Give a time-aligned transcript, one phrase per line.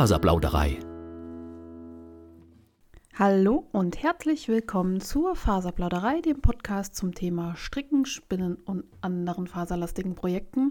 [0.00, 0.78] Faserplauderei.
[3.18, 10.14] Hallo und herzlich willkommen zur Faserplauderei, dem Podcast zum Thema Stricken, Spinnen und anderen faserlastigen
[10.14, 10.70] Projekten.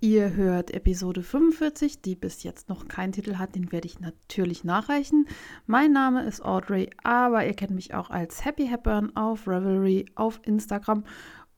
[0.00, 4.64] Ihr hört Episode 45, die bis jetzt noch keinen Titel hat, den werde ich natürlich
[4.64, 5.28] nachreichen.
[5.66, 10.40] Mein Name ist Audrey, aber ihr kennt mich auch als Happy Hepburn auf Revelry, auf
[10.44, 11.04] Instagram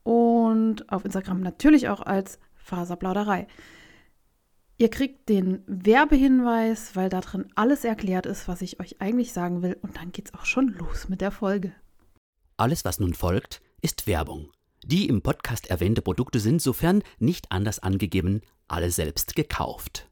[0.03, 3.47] und auf Instagram natürlich auch als Faserplauderei.
[4.77, 9.61] Ihr kriegt den Werbehinweis, weil da drin alles erklärt ist, was ich euch eigentlich sagen
[9.61, 9.77] will.
[9.81, 11.71] Und dann geht's auch schon los mit der Folge.
[12.57, 14.49] Alles, was nun folgt, ist Werbung.
[14.83, 20.09] Die im Podcast erwähnte Produkte sind, sofern nicht anders angegeben, alle selbst gekauft.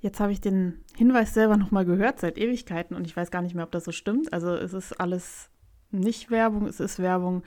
[0.00, 3.54] Jetzt habe ich den Hinweis selber nochmal gehört, seit Ewigkeiten, und ich weiß gar nicht
[3.54, 4.32] mehr, ob das so stimmt.
[4.32, 5.48] Also es ist alles
[5.90, 7.42] nicht Werbung, es ist Werbung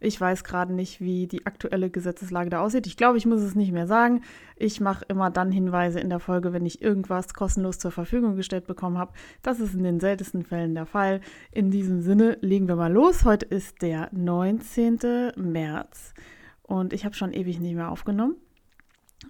[0.00, 2.86] ich weiß gerade nicht, wie die aktuelle Gesetzeslage da aussieht.
[2.86, 4.22] Ich glaube, ich muss es nicht mehr sagen.
[4.56, 8.66] Ich mache immer dann Hinweise in der Folge, wenn ich irgendwas kostenlos zur Verfügung gestellt
[8.66, 9.12] bekommen habe.
[9.42, 11.20] Das ist in den seltensten Fällen der Fall.
[11.50, 13.24] In diesem Sinne legen wir mal los.
[13.24, 15.32] Heute ist der 19.
[15.36, 16.14] März
[16.62, 18.36] und ich habe schon ewig nicht mehr aufgenommen.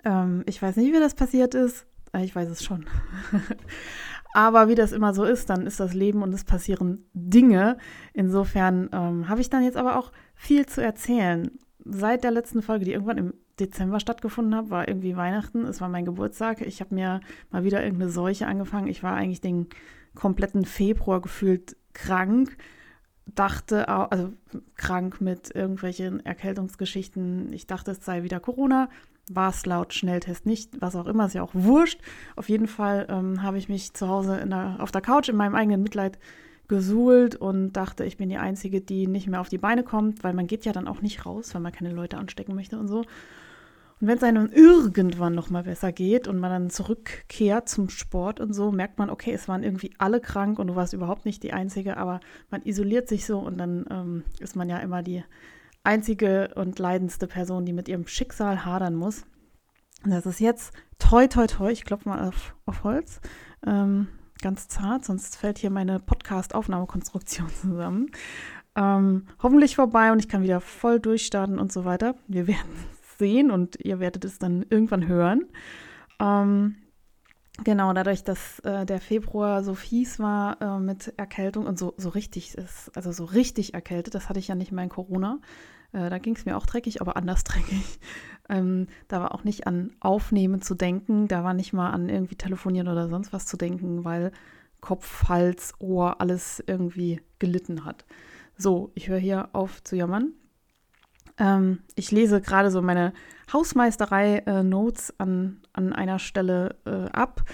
[0.04, 1.86] Ähm, ich weiß nicht, wie das passiert ist.
[2.12, 2.86] Äh, ich weiß es schon.
[4.34, 7.78] Aber wie das immer so ist, dann ist das Leben und es passieren Dinge.
[8.12, 11.50] Insofern ähm, habe ich dann jetzt aber auch viel zu erzählen.
[11.84, 15.64] Seit der letzten Folge, die irgendwann im Dezember stattgefunden hat, war irgendwie Weihnachten.
[15.64, 16.60] Es war mein Geburtstag.
[16.60, 17.20] Ich habe mir
[17.50, 18.88] mal wieder irgendeine Seuche angefangen.
[18.88, 19.66] Ich war eigentlich den
[20.14, 22.56] kompletten Februar gefühlt krank.
[23.26, 24.32] Dachte, also
[24.76, 27.52] krank mit irgendwelchen Erkältungsgeschichten.
[27.52, 28.88] Ich dachte, es sei wieder Corona.
[29.34, 32.00] War es laut Schnelltest nicht, was auch immer, ist ja auch wurscht.
[32.36, 35.54] Auf jeden Fall ähm, habe ich mich zu Hause der, auf der Couch in meinem
[35.54, 36.18] eigenen Mitleid
[36.68, 40.34] gesuhlt und dachte, ich bin die Einzige, die nicht mehr auf die Beine kommt, weil
[40.34, 43.04] man geht ja dann auch nicht raus, weil man keine Leute anstecken möchte und so.
[44.00, 48.38] Und wenn es einem irgendwann noch mal besser geht und man dann zurückkehrt zum Sport
[48.38, 51.42] und so, merkt man, okay, es waren irgendwie alle krank und du warst überhaupt nicht
[51.42, 52.20] die Einzige, aber
[52.50, 55.24] man isoliert sich so und dann ähm, ist man ja immer die
[55.84, 59.24] einzige und leidendste Person, die mit ihrem Schicksal hadern muss.
[60.04, 63.20] Und das ist jetzt toi, toi, toi, ich klopfe mal auf, auf Holz,
[63.66, 64.08] ähm,
[64.40, 68.10] ganz zart, sonst fällt hier meine Podcast-Aufnahmekonstruktion zusammen.
[68.76, 72.14] Ähm, hoffentlich vorbei und ich kann wieder voll durchstarten und so weiter.
[72.28, 72.70] Wir werden
[73.18, 75.46] sehen und ihr werdet es dann irgendwann hören.
[76.20, 76.76] Ähm,
[77.64, 82.08] genau, dadurch, dass äh, der Februar so fies war äh, mit Erkältung und so, so
[82.10, 85.38] richtig ist, also so richtig erkältet, das hatte ich ja nicht mehr in Corona.
[85.92, 88.00] Äh, da ging es mir auch dreckig, aber anders dreckig.
[88.48, 92.36] Ähm, da war auch nicht an Aufnehmen zu denken, da war nicht mal an irgendwie
[92.36, 94.32] telefonieren oder sonst was zu denken, weil
[94.80, 98.04] Kopf, Hals, Ohr, alles irgendwie gelitten hat.
[98.56, 100.32] So, ich höre hier auf zu jammern.
[101.38, 103.12] Ähm, ich lese gerade so meine
[103.52, 107.44] Hausmeisterei-Notes äh, an, an einer Stelle äh, ab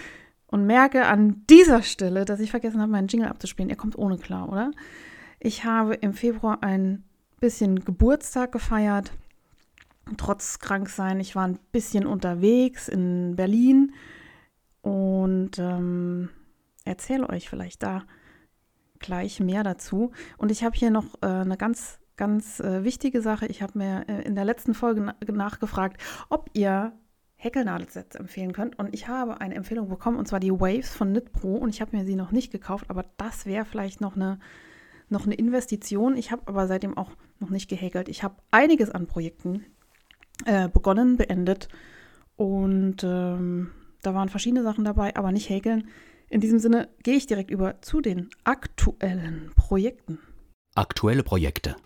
[0.47, 3.71] und merke an dieser Stelle, dass ich vergessen habe, meinen Jingle abzuspielen.
[3.71, 4.71] Er kommt ohne klar, oder?
[5.41, 7.05] Ich habe im Februar ein
[7.41, 9.13] bisschen Geburtstag gefeiert,
[10.17, 11.21] trotz Kranksein.
[11.21, 13.93] Ich war ein bisschen unterwegs in Berlin
[14.81, 16.31] und ähm,
[16.85, 18.05] erzähle euch vielleicht da
[18.99, 20.13] gleich mehr dazu.
[20.39, 23.47] Und ich habe hier noch äh, eine ganz, ganz äh, wichtige Sache.
[23.47, 26.93] Ich habe mir äh, in der letzten Folge na nachgefragt, ob ihr
[27.45, 28.79] Häkelnadelsets empfehlen könnt.
[28.79, 31.97] Und ich habe eine Empfehlung bekommen, und zwar die Waves von Knit Und ich habe
[31.97, 34.39] mir sie noch nicht gekauft, aber das wäre vielleicht noch eine
[35.11, 36.17] noch eine Investition.
[36.17, 38.09] Ich habe aber seitdem auch noch nicht gehäkelt.
[38.09, 39.65] Ich habe einiges an Projekten
[40.47, 41.69] äh, begonnen, beendet
[42.37, 43.71] und ähm,
[44.03, 45.89] da waren verschiedene Sachen dabei, aber nicht häkeln.
[46.29, 50.19] In diesem Sinne gehe ich direkt über zu den aktuellen Projekten.
[50.75, 51.77] Aktuelle Projekte.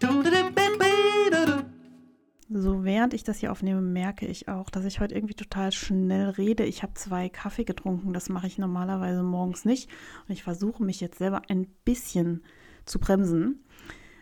[2.50, 6.30] So, während ich das hier aufnehme, merke ich auch, dass ich heute irgendwie total schnell
[6.30, 6.64] rede.
[6.64, 9.90] Ich habe zwei Kaffee getrunken, das mache ich normalerweise morgens nicht.
[10.26, 12.42] Und ich versuche mich jetzt selber ein bisschen
[12.86, 13.64] zu bremsen.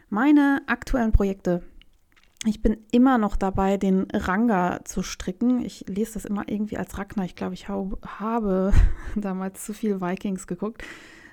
[0.09, 1.62] Meine aktuellen Projekte.
[2.44, 5.65] Ich bin immer noch dabei, den Ranga zu stricken.
[5.65, 7.26] Ich lese das immer irgendwie als Ragnar.
[7.26, 8.72] Ich glaube, ich habe
[9.16, 10.83] damals zu viel Vikings geguckt.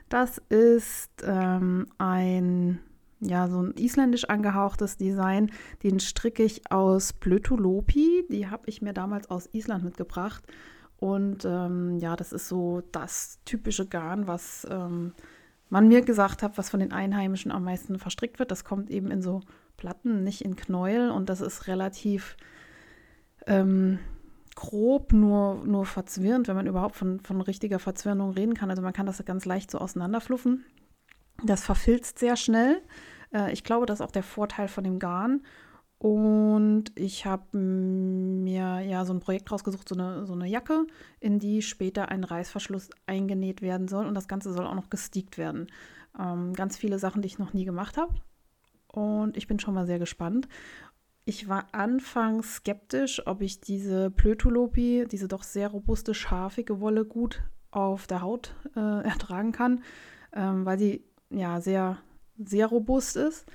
[0.10, 2.80] Das ist ähm, ein,
[3.24, 5.52] ja, so ein isländisch angehauchtes Design.
[5.82, 8.26] Den stricke ich aus Blötulopi.
[8.30, 10.44] Die habe ich mir damals aus Island mitgebracht.
[10.98, 15.14] Und ähm, ja, das ist so das typische Garn, was ähm,
[15.70, 18.52] man mir gesagt hat, was von den Einheimischen am meisten verstrickt wird.
[18.52, 19.42] Das kommt eben in so
[19.76, 22.38] Platten, nicht in Knäuel und das ist relativ
[23.48, 24.00] ähm,
[24.56, 28.70] grob, nur, nur verzwirrend, wenn man überhaupt von, von richtiger Verzwirrung reden kann.
[28.70, 30.64] Also man kann das ganz leicht so auseinanderfluffen.
[31.44, 32.82] Das verfilzt sehr schnell.
[33.34, 35.42] Äh, ich glaube, das ist auch der Vorteil von dem Garn.
[35.98, 40.86] Und ich habe mir ja so ein Projekt rausgesucht, so eine, so eine Jacke,
[41.22, 44.06] in die später ein Reißverschluss eingenäht werden soll.
[44.06, 45.68] Und das Ganze soll auch noch gesteakt werden.
[46.20, 48.14] Ähm, ganz viele Sachen, die ich noch nie gemacht habe.
[48.92, 50.48] Und ich bin schon mal sehr gespannt.
[51.26, 57.42] Ich war anfangs skeptisch, ob ich diese Plötulopi, diese doch sehr robuste, scharfige Wolle gut
[57.72, 59.84] auf der Haut äh, ertragen kann,
[60.34, 61.98] ähm, weil sie ja sehr,
[62.38, 63.46] sehr robust ist.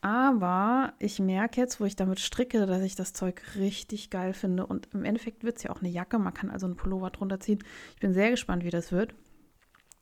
[0.00, 4.64] Aber ich merke jetzt, wo ich damit stricke, dass ich das Zeug richtig geil finde.
[4.66, 6.18] Und im Endeffekt wird es ja auch eine Jacke.
[6.18, 7.58] Man kann also einen Pullover drunter ziehen.
[7.94, 9.14] Ich bin sehr gespannt, wie das wird.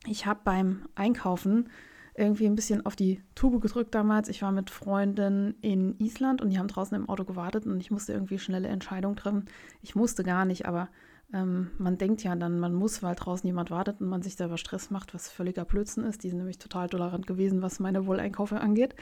[0.06, 1.70] Ich habe beim Einkaufen
[2.14, 4.28] irgendwie ein bisschen auf die Tube gedrückt damals.
[4.28, 7.90] Ich war mit Freunden in Island und die haben draußen im Auto gewartet und ich
[7.90, 9.46] musste irgendwie schnelle Entscheidungen treffen.
[9.82, 10.88] Ich musste gar nicht, aber
[11.32, 14.58] ähm, man denkt ja dann, man muss, weil draußen jemand wartet und man sich selber
[14.58, 16.22] Stress macht, was völliger Blödsinn ist.
[16.22, 18.94] Die sind nämlich total tolerant gewesen, was meine Wohleinkäufe angeht.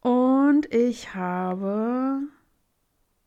[0.00, 2.20] Und ich habe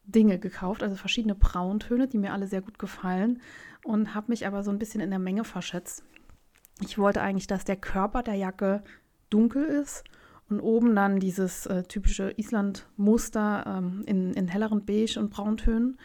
[0.05, 3.41] Dinge gekauft, also verschiedene Brauntöne, die mir alle sehr gut gefallen
[3.83, 6.03] und habe mich aber so ein bisschen in der Menge verschätzt.
[6.81, 8.83] Ich wollte eigentlich, dass der Körper der Jacke
[9.29, 10.03] dunkel ist
[10.49, 15.97] und oben dann dieses äh, typische Island-Muster ähm, in, in helleren Beige und Brauntönen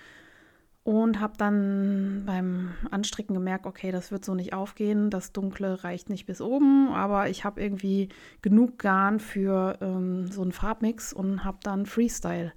[0.88, 6.08] und habe dann beim Anstricken gemerkt, okay, das wird so nicht aufgehen, das Dunkle reicht
[6.08, 8.08] nicht bis oben, aber ich habe irgendwie
[8.40, 12.55] genug Garn für ähm, so einen Farbmix und habe dann Freestyle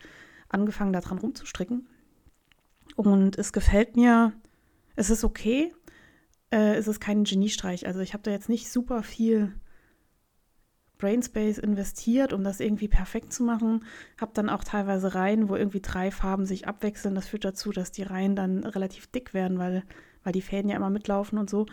[0.47, 1.89] angefangen, daran rumzustricken.
[2.95, 4.31] Und es gefällt mir,
[4.95, 5.73] es ist okay,
[6.51, 7.85] äh, es ist kein Geniestreich.
[7.85, 9.53] Also ich habe da jetzt nicht super viel
[11.01, 13.83] Brainspace investiert, um das irgendwie perfekt zu machen.
[14.19, 17.15] Habe dann auch teilweise Reihen, wo irgendwie drei Farben sich abwechseln.
[17.15, 19.83] Das führt dazu, dass die Reihen dann relativ dick werden, weil,
[20.23, 21.65] weil die Fäden ja immer mitlaufen und so.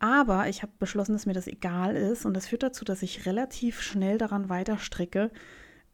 [0.00, 3.26] Aber ich habe beschlossen, dass mir das egal ist und das führt dazu, dass ich
[3.26, 5.30] relativ schnell daran weiter stricke.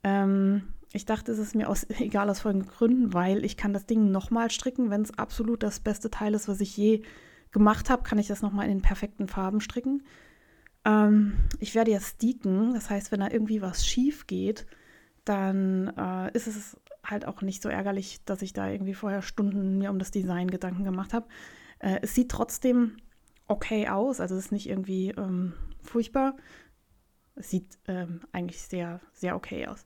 [0.05, 0.63] Ähm,
[0.93, 4.13] ich dachte, es ist mir aus, egal aus folgenden Gründen, weil ich kann das Ding
[4.13, 4.91] nochmal stricken.
[4.91, 7.03] Wenn es absolut das beste Teil ist, was ich je
[7.51, 10.03] gemacht habe, kann ich das nochmal in den perfekten Farben stricken.
[10.87, 14.67] Ähm, ich werde ja steaken, das heißt, wenn da irgendwie was schief geht,
[15.25, 19.79] dann äh, ist es halt auch nicht so ärgerlich, dass ich da irgendwie vorher Stunden
[19.79, 21.27] mir um das Design Gedanken gemacht habe.
[21.81, 22.99] Äh, es sieht trotzdem
[23.49, 26.37] okay aus, also es ist nicht irgendwie ähm, furchtbar.
[27.35, 29.85] Es sieht ähm, eigentlich sehr, sehr okay aus.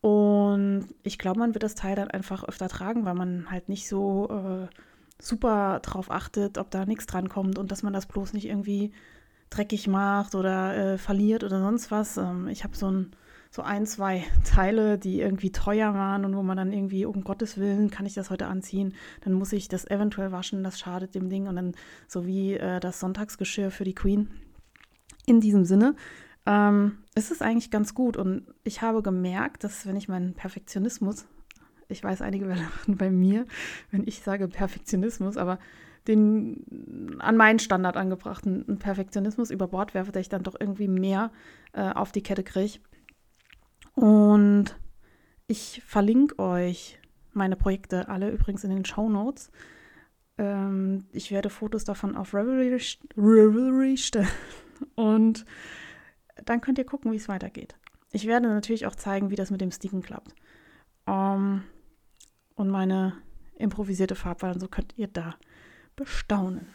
[0.00, 3.88] Und ich glaube, man wird das Teil dann einfach öfter tragen, weil man halt nicht
[3.88, 4.68] so äh,
[5.18, 8.92] super drauf achtet, ob da nichts dran kommt und dass man das bloß nicht irgendwie
[9.50, 12.16] dreckig macht oder äh, verliert oder sonst was.
[12.16, 13.10] Ähm, ich habe so ein,
[13.50, 17.58] so ein, zwei Teile, die irgendwie teuer waren und wo man dann irgendwie, um Gottes
[17.58, 21.28] Willen, kann ich das heute anziehen, dann muss ich das eventuell waschen, das schadet dem
[21.28, 21.72] Ding und dann
[22.08, 24.28] so wie äh, das Sonntagsgeschirr für die Queen.
[25.26, 25.96] In diesem Sinne
[26.46, 31.26] ähm, ist es eigentlich ganz gut und ich habe gemerkt, dass wenn ich meinen Perfektionismus,
[31.88, 33.46] ich weiß, einige werden bei mir,
[33.90, 35.58] wenn ich sage Perfektionismus, aber
[36.08, 41.30] den an meinen Standard angebrachten Perfektionismus über Bord werfe, der ich dann doch irgendwie mehr
[41.72, 42.78] äh, auf die Kette kriege.
[43.94, 44.76] Und
[45.46, 46.98] ich verlinke euch
[47.32, 49.50] meine Projekte alle übrigens in den Show Notes.
[50.38, 54.28] Ähm, ich werde Fotos davon auf Revelry, stellen
[54.94, 55.46] und
[56.44, 57.76] dann könnt ihr gucken, wie es weitergeht.
[58.12, 60.34] Ich werde natürlich auch zeigen, wie das mit dem Sticken klappt.
[61.06, 61.62] Um,
[62.56, 63.12] und meine
[63.58, 65.36] improvisierte Farbwahl und so könnt ihr da
[65.96, 66.68] bestaunen.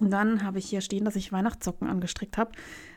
[0.00, 2.52] Und dann habe ich hier stehen, dass ich Weihnachtssocken angestrickt habe.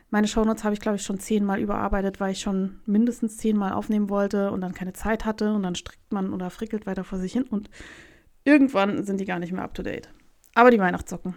[0.10, 4.10] Meine Shownotes habe ich, glaube ich, schon zehnmal überarbeitet, weil ich schon mindestens zehnmal aufnehmen
[4.10, 5.54] wollte und dann keine Zeit hatte.
[5.54, 7.70] Und dann strickt man oder frickelt weiter vor sich hin und
[8.44, 10.10] irgendwann sind die gar nicht mehr up to date.
[10.56, 11.36] Aber die Weihnachtssocken,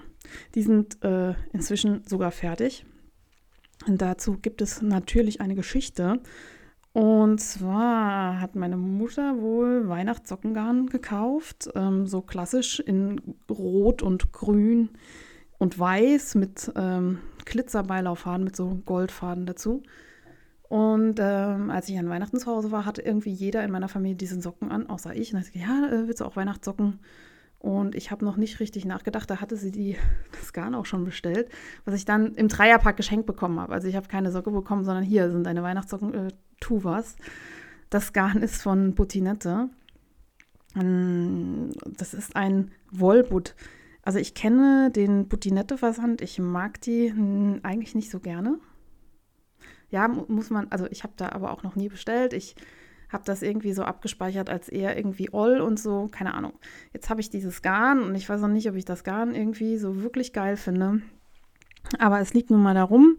[0.55, 2.87] die sind äh, inzwischen sogar fertig.
[3.87, 6.21] Und dazu gibt es natürlich eine Geschichte.
[6.93, 14.91] Und zwar hat meine Mutter wohl Weihnachtssockengarn gekauft, ähm, so klassisch in Rot und Grün
[15.59, 19.85] und Weiß mit ähm, Glitzerbeilauffaden, mit so Goldfaden dazu.
[20.69, 24.17] Und ähm, als ich an Weihnachten zu Hause war, hatte irgendwie jeder in meiner Familie
[24.17, 25.33] diese Socken an, außer ich.
[25.33, 27.01] Und dann dachte ich, ja, äh, willst du auch Weihnachtssocken?
[27.61, 29.97] Und ich habe noch nicht richtig nachgedacht, da hatte sie die,
[30.41, 31.51] das Garn auch schon bestellt,
[31.85, 33.75] was ich dann im Dreierpack geschenkt bekommen habe.
[33.75, 37.17] Also ich habe keine Socke bekommen, sondern hier sind deine Weihnachtssocken, äh, tu was.
[37.91, 39.69] Das Garn ist von Butinette.
[40.75, 43.55] Ähm, das ist ein Wollbutt.
[44.03, 48.59] Also ich kenne den Butinette-Versand, ich mag die hm, eigentlich nicht so gerne.
[49.91, 52.33] Ja, muss man, also ich habe da aber auch noch nie bestellt.
[52.33, 52.55] Ich
[53.11, 56.53] habe das irgendwie so abgespeichert als eher irgendwie Oll und so, keine Ahnung.
[56.93, 59.77] Jetzt habe ich dieses Garn und ich weiß noch nicht, ob ich das Garn irgendwie
[59.77, 61.03] so wirklich geil finde.
[61.99, 63.19] Aber es liegt nun mal darum.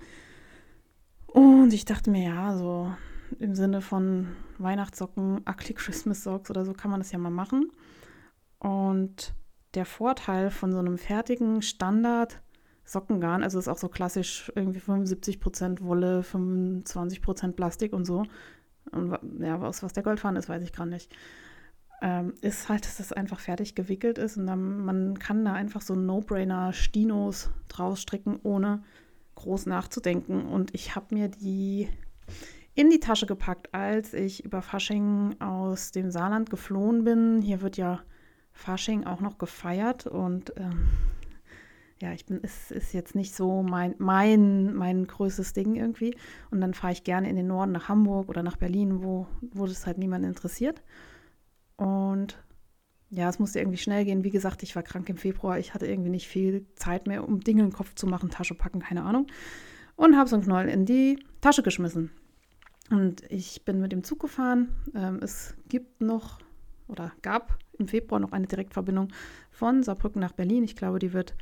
[1.27, 2.93] Und ich dachte mir, ja, so
[3.39, 7.71] im Sinne von Weihnachtssocken, Ugly Christmas Socks oder so kann man das ja mal machen.
[8.59, 9.33] Und
[9.73, 12.41] der Vorteil von so einem fertigen Standard
[12.83, 18.23] Sockengarn, also ist auch so klassisch irgendwie 75% Wolle, 25% Plastik und so.
[18.91, 21.13] Und ja, aus was der Goldfaden ist, weiß ich gerade nicht.
[22.01, 25.81] Ähm, ist halt, dass es einfach fertig gewickelt ist und dann, man kann da einfach
[25.81, 28.83] so No-Brainer Stinos draus stricken, ohne
[29.35, 30.45] groß nachzudenken.
[30.45, 31.89] Und ich habe mir die
[32.73, 37.41] in die Tasche gepackt, als ich über Fasching aus dem Saarland geflohen bin.
[37.41, 38.01] Hier wird ja
[38.53, 40.87] Fasching auch noch gefeiert und ähm,
[42.01, 46.15] ja, ich bin, es ist jetzt nicht so mein, mein, mein größtes Ding irgendwie.
[46.49, 49.67] Und dann fahre ich gerne in den Norden nach Hamburg oder nach Berlin, wo, wo
[49.67, 50.81] das halt niemand interessiert.
[51.77, 52.43] Und
[53.09, 54.23] ja, es musste irgendwie schnell gehen.
[54.23, 55.59] Wie gesagt, ich war krank im Februar.
[55.59, 58.55] Ich hatte irgendwie nicht viel Zeit mehr, um Dinge in den Kopf zu machen, Tasche
[58.55, 59.27] packen, keine Ahnung.
[59.95, 62.09] Und habe so einen Knoll in die Tasche geschmissen.
[62.89, 64.69] Und ich bin mit dem Zug gefahren.
[64.95, 66.39] Ähm, es gibt noch
[66.87, 69.09] oder gab im Februar noch eine Direktverbindung
[69.49, 70.63] von Saarbrücken nach Berlin.
[70.63, 71.35] Ich glaube, die wird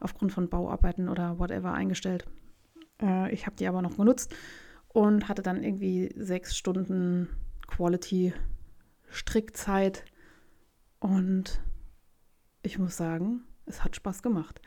[0.00, 2.26] aufgrund von Bauarbeiten oder whatever eingestellt.
[3.00, 4.34] Äh, ich habe die aber noch genutzt
[4.88, 7.28] und hatte dann irgendwie sechs Stunden
[7.66, 8.32] Quality
[9.10, 10.04] Strickzeit.
[11.00, 11.60] Und
[12.62, 14.60] ich muss sagen, es hat Spaß gemacht.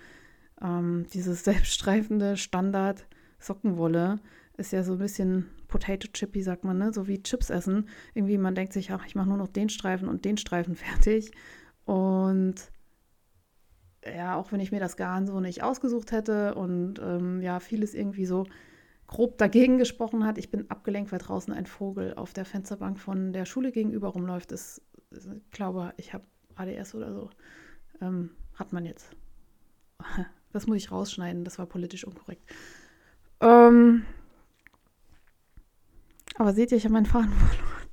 [0.61, 3.07] Ähm, dieses selbststreifende Standard
[3.39, 4.19] Sockenwolle
[4.57, 6.93] ist ja so ein bisschen Potato Chippy, sagt man, ne?
[6.93, 7.87] so wie Chips essen.
[8.13, 11.31] Irgendwie man denkt sich, ach, ich mache nur noch den Streifen und den Streifen fertig.
[11.85, 12.71] Und
[14.05, 17.93] ja, auch wenn ich mir das Garn so nicht ausgesucht hätte und ähm, ja, vieles
[17.93, 18.45] irgendwie so
[19.07, 20.37] grob dagegen gesprochen hat.
[20.37, 24.51] Ich bin abgelenkt, weil draußen ein Vogel auf der Fensterbank von der Schule gegenüber rumläuft.
[24.51, 24.81] Das,
[25.11, 26.23] ich glaube, ich habe
[26.55, 27.29] ADS oder so.
[28.01, 29.11] Ähm, hat man jetzt.
[30.53, 32.43] Das muss ich rausschneiden, das war politisch unkorrekt.
[33.39, 34.05] Ähm,
[36.35, 37.87] aber seht ihr, ich habe meinen Faden verloren.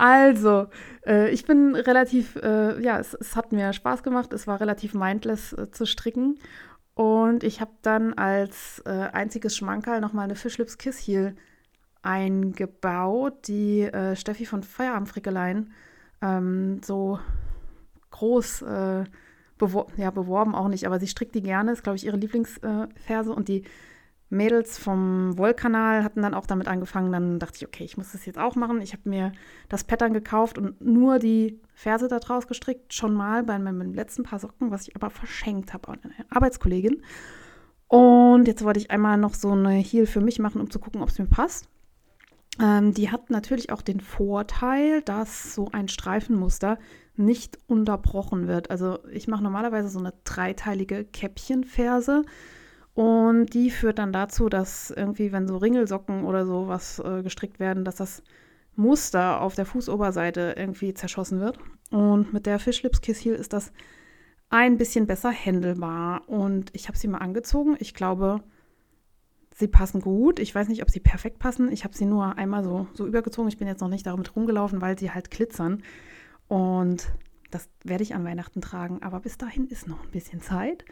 [0.00, 0.68] Also,
[1.06, 4.32] äh, ich bin relativ, äh, ja, es, es, hat mir Spaß gemacht.
[4.32, 6.38] Es war relativ mindless äh, zu stricken.
[6.94, 11.36] Und ich habe dann als äh, einziges Schmankerl nochmal eine Fischlips Kiss Heel
[12.00, 15.74] eingebaut, die äh, Steffi von Feierabendfrickeleien
[16.22, 17.18] ähm, so
[18.08, 19.04] groß äh,
[19.58, 23.32] bewor ja, beworben auch nicht, aber sie strickt die gerne, ist glaube ich ihre Lieblingsverse
[23.34, 23.64] und die
[24.30, 27.12] Mädels vom Wollkanal hatten dann auch damit angefangen.
[27.12, 28.80] Dann dachte ich, okay, ich muss das jetzt auch machen.
[28.80, 29.32] Ich habe mir
[29.68, 32.94] das Pattern gekauft und nur die Ferse da draus gestrickt.
[32.94, 37.02] Schon mal bei meinem letzten Paar Socken, was ich aber verschenkt habe an eine Arbeitskollegin.
[37.88, 41.02] Und jetzt wollte ich einmal noch so eine Heel für mich machen, um zu gucken,
[41.02, 41.68] ob es mir passt.
[42.60, 46.78] Ähm, die hat natürlich auch den Vorteil, dass so ein Streifenmuster
[47.16, 48.70] nicht unterbrochen wird.
[48.70, 52.22] Also ich mache normalerweise so eine dreiteilige Käppchenferse.
[52.94, 57.60] Und die führt dann dazu, dass irgendwie, wenn so Ringelsocken oder so was äh, gestrickt
[57.60, 58.22] werden, dass das
[58.76, 61.58] Muster auf der Fußoberseite irgendwie zerschossen wird.
[61.90, 63.72] Und mit der Fischlips Kiss Heel ist das
[64.48, 66.28] ein bisschen besser händelbar.
[66.28, 67.76] Und ich habe sie mal angezogen.
[67.78, 68.42] Ich glaube,
[69.54, 70.38] sie passen gut.
[70.40, 71.70] Ich weiß nicht, ob sie perfekt passen.
[71.70, 73.48] Ich habe sie nur einmal so, so übergezogen.
[73.48, 75.82] Ich bin jetzt noch nicht damit rumgelaufen, weil sie halt glitzern.
[76.48, 77.12] Und
[77.50, 79.02] das werde ich an Weihnachten tragen.
[79.02, 80.84] Aber bis dahin ist noch ein bisschen Zeit.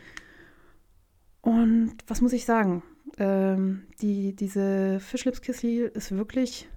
[1.41, 2.83] Und was muss ich sagen?
[3.17, 6.69] Ähm, die, diese Fischlips Kissy ist wirklich,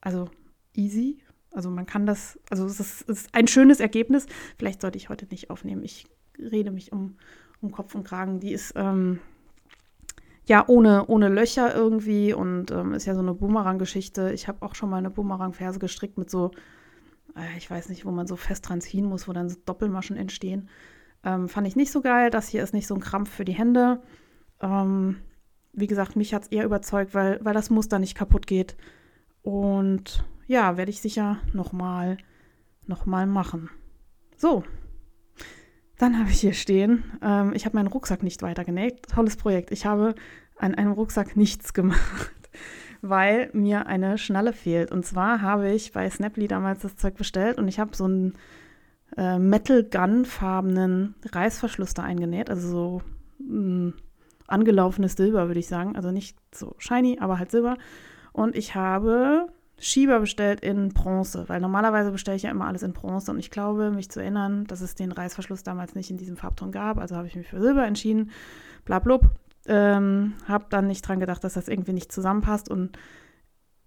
[0.00, 0.30] also
[0.74, 1.18] easy.
[1.52, 4.26] Also man kann das, also es ist, es ist, ein schönes Ergebnis.
[4.58, 5.84] Vielleicht sollte ich heute nicht aufnehmen.
[5.84, 6.06] Ich
[6.38, 7.16] rede mich um,
[7.60, 8.40] um Kopf und Kragen.
[8.40, 9.20] Die ist ähm,
[10.46, 14.32] ja ohne, ohne Löcher irgendwie und ähm, ist ja so eine Boomerang-Geschichte.
[14.32, 16.50] Ich habe auch schon mal eine Boomerang-Ferse gestrickt mit so,
[17.36, 20.16] äh, ich weiß nicht, wo man so fest dran ziehen muss, wo dann so Doppelmaschen
[20.16, 20.68] entstehen.
[21.24, 22.30] Ähm, fand ich nicht so geil.
[22.30, 24.02] Das hier ist nicht so ein Krampf für die Hände.
[24.60, 25.16] Ähm,
[25.72, 28.76] wie gesagt, mich hat es eher überzeugt, weil, weil das Muster nicht kaputt geht.
[29.42, 32.18] Und ja, werde ich sicher nochmal
[32.86, 33.70] noch mal machen.
[34.36, 34.62] So,
[35.98, 39.08] dann habe ich hier stehen, ähm, ich habe meinen Rucksack nicht weiter genäht.
[39.08, 39.70] Tolles Projekt.
[39.70, 40.14] Ich habe
[40.58, 42.32] an einem Rucksack nichts gemacht,
[43.00, 44.90] weil mir eine Schnalle fehlt.
[44.90, 48.34] Und zwar habe ich bei Snaply damals das Zeug bestellt und ich habe so einen
[49.16, 52.50] äh, Metal Gun-farbenen Reißverschluss da eingenäht.
[52.50, 53.02] Also so
[53.38, 53.94] mh, mm,
[54.46, 55.96] angelaufenes Silber, würde ich sagen.
[55.96, 57.76] Also nicht so shiny, aber halt Silber.
[58.32, 59.46] Und ich habe
[59.78, 63.30] Schieber bestellt in Bronze, weil normalerweise bestelle ich ja immer alles in Bronze.
[63.30, 66.72] Und ich glaube, mich zu erinnern, dass es den Reißverschluss damals nicht in diesem Farbton
[66.72, 66.98] gab.
[66.98, 68.30] Also habe ich mich für Silber entschieden.
[68.84, 69.30] Blablub.
[69.66, 72.68] Ähm, habe dann nicht dran gedacht, dass das irgendwie nicht zusammenpasst.
[72.68, 72.98] Und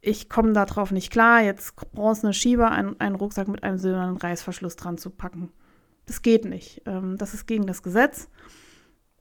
[0.02, 4.76] ich komme darauf nicht klar, jetzt bronzene Schieber, einen, einen Rucksack mit einem silbernen Reißverschluss
[4.76, 5.52] dran zu packen.
[6.06, 6.82] Das geht nicht.
[6.86, 8.30] Ähm, das ist gegen das Gesetz.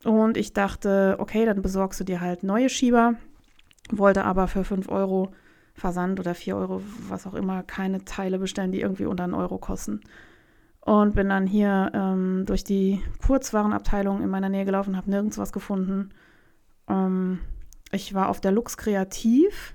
[0.05, 3.15] Und ich dachte, okay, dann besorgst du dir halt neue Schieber.
[3.91, 5.33] Wollte aber für 5 Euro
[5.75, 9.59] Versand oder 4 Euro, was auch immer, keine Teile bestellen, die irgendwie unter einen Euro
[9.59, 10.01] kosten.
[10.81, 15.53] Und bin dann hier ähm, durch die Kurzwarenabteilung in meiner Nähe gelaufen, habe nirgends was
[15.53, 16.11] gefunden.
[16.89, 17.41] Ähm,
[17.91, 19.75] ich war auf der Lux Kreativ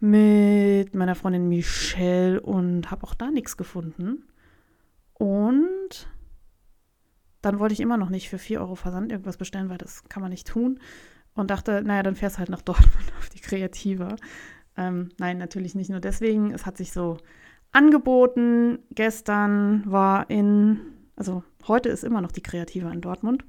[0.00, 4.24] mit meiner Freundin Michelle und habe auch da nichts gefunden.
[5.14, 6.08] Und
[7.42, 10.22] dann wollte ich immer noch nicht für 4 Euro Versand irgendwas bestellen, weil das kann
[10.22, 10.80] man nicht tun.
[11.34, 14.16] Und dachte, naja, dann fährst halt nach Dortmund auf die Kreative.
[14.76, 16.52] Ähm, nein, natürlich nicht nur deswegen.
[16.52, 17.18] Es hat sich so
[17.72, 18.78] angeboten.
[18.90, 20.80] Gestern war in,
[21.16, 23.44] also heute ist immer noch die Kreative in Dortmund.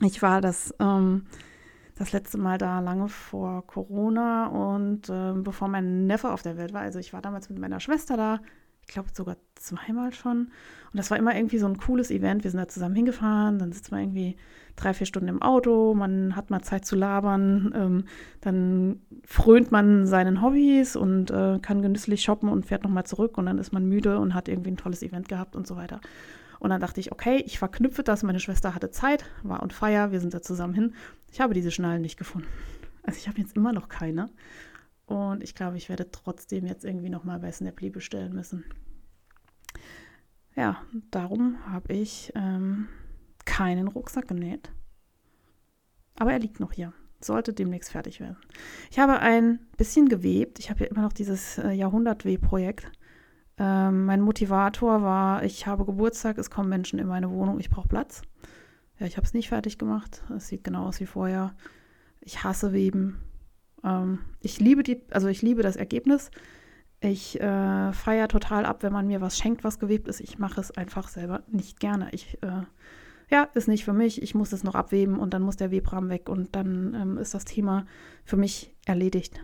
[0.00, 1.26] Ich war das, ähm,
[1.96, 6.72] das letzte Mal da lange vor Corona und äh, bevor mein Neffe auf der Welt
[6.72, 6.80] war.
[6.80, 8.40] Also ich war damals mit meiner Schwester da,
[8.86, 10.38] ich glaube sogar zweimal schon.
[10.92, 12.44] Und das war immer irgendwie so ein cooles Event.
[12.44, 14.36] Wir sind da zusammen hingefahren, dann sitzt man irgendwie
[14.76, 18.04] drei, vier Stunden im Auto, man hat mal Zeit zu labern, ähm,
[18.40, 23.46] dann frönt man seinen Hobbys und äh, kann genüsslich shoppen und fährt nochmal zurück und
[23.46, 26.00] dann ist man müde und hat irgendwie ein tolles Event gehabt und so weiter.
[26.58, 28.22] Und dann dachte ich, okay, ich verknüpfe das.
[28.22, 30.94] Meine Schwester hatte Zeit, war on fire, wir sind da zusammen hin.
[31.32, 32.48] Ich habe diese Schnallen nicht gefunden.
[33.02, 34.30] Also ich habe jetzt immer noch keine.
[35.06, 38.64] Und ich glaube, ich werde trotzdem jetzt irgendwie nochmal bei Snaply bestellen müssen.
[40.54, 42.88] Ja, darum habe ich ähm,
[43.44, 44.70] keinen Rucksack genäht.
[46.18, 46.92] Aber er liegt noch hier.
[47.20, 48.36] Sollte demnächst fertig werden.
[48.90, 50.58] Ich habe ein bisschen gewebt.
[50.58, 52.92] Ich habe ja immer noch dieses äh, Jahrhundertweh-Projekt.
[53.58, 57.88] Ähm, mein Motivator war, ich habe Geburtstag, es kommen Menschen in meine Wohnung, ich brauche
[57.88, 58.22] Platz.
[59.02, 60.22] Ja, ich habe es nicht fertig gemacht.
[60.36, 61.56] Es sieht genau aus wie vorher.
[62.20, 63.18] Ich hasse Weben.
[63.82, 66.30] Ähm, ich liebe die, also ich liebe das Ergebnis.
[67.00, 70.20] Ich äh, feiere total ab, wenn man mir was schenkt, was gewebt ist.
[70.20, 72.10] Ich mache es einfach selber nicht gerne.
[72.12, 72.62] Ich, äh,
[73.28, 74.22] ja, ist nicht für mich.
[74.22, 77.34] Ich muss es noch abweben und dann muss der Webrahmen weg und dann ähm, ist
[77.34, 77.86] das Thema
[78.24, 79.40] für mich erledigt.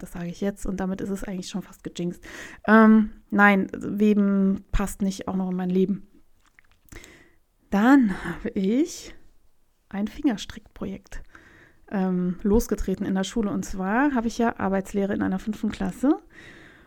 [0.00, 2.24] Das sage ich jetzt und damit ist es eigentlich schon fast gejinxt.
[2.66, 6.09] Ähm, nein, Weben passt nicht auch noch in mein Leben.
[7.70, 9.14] Dann habe ich
[9.88, 11.22] ein Fingerstrickprojekt
[11.90, 13.50] ähm, losgetreten in der Schule.
[13.50, 16.18] Und zwar habe ich ja Arbeitslehre in einer fünften Klasse.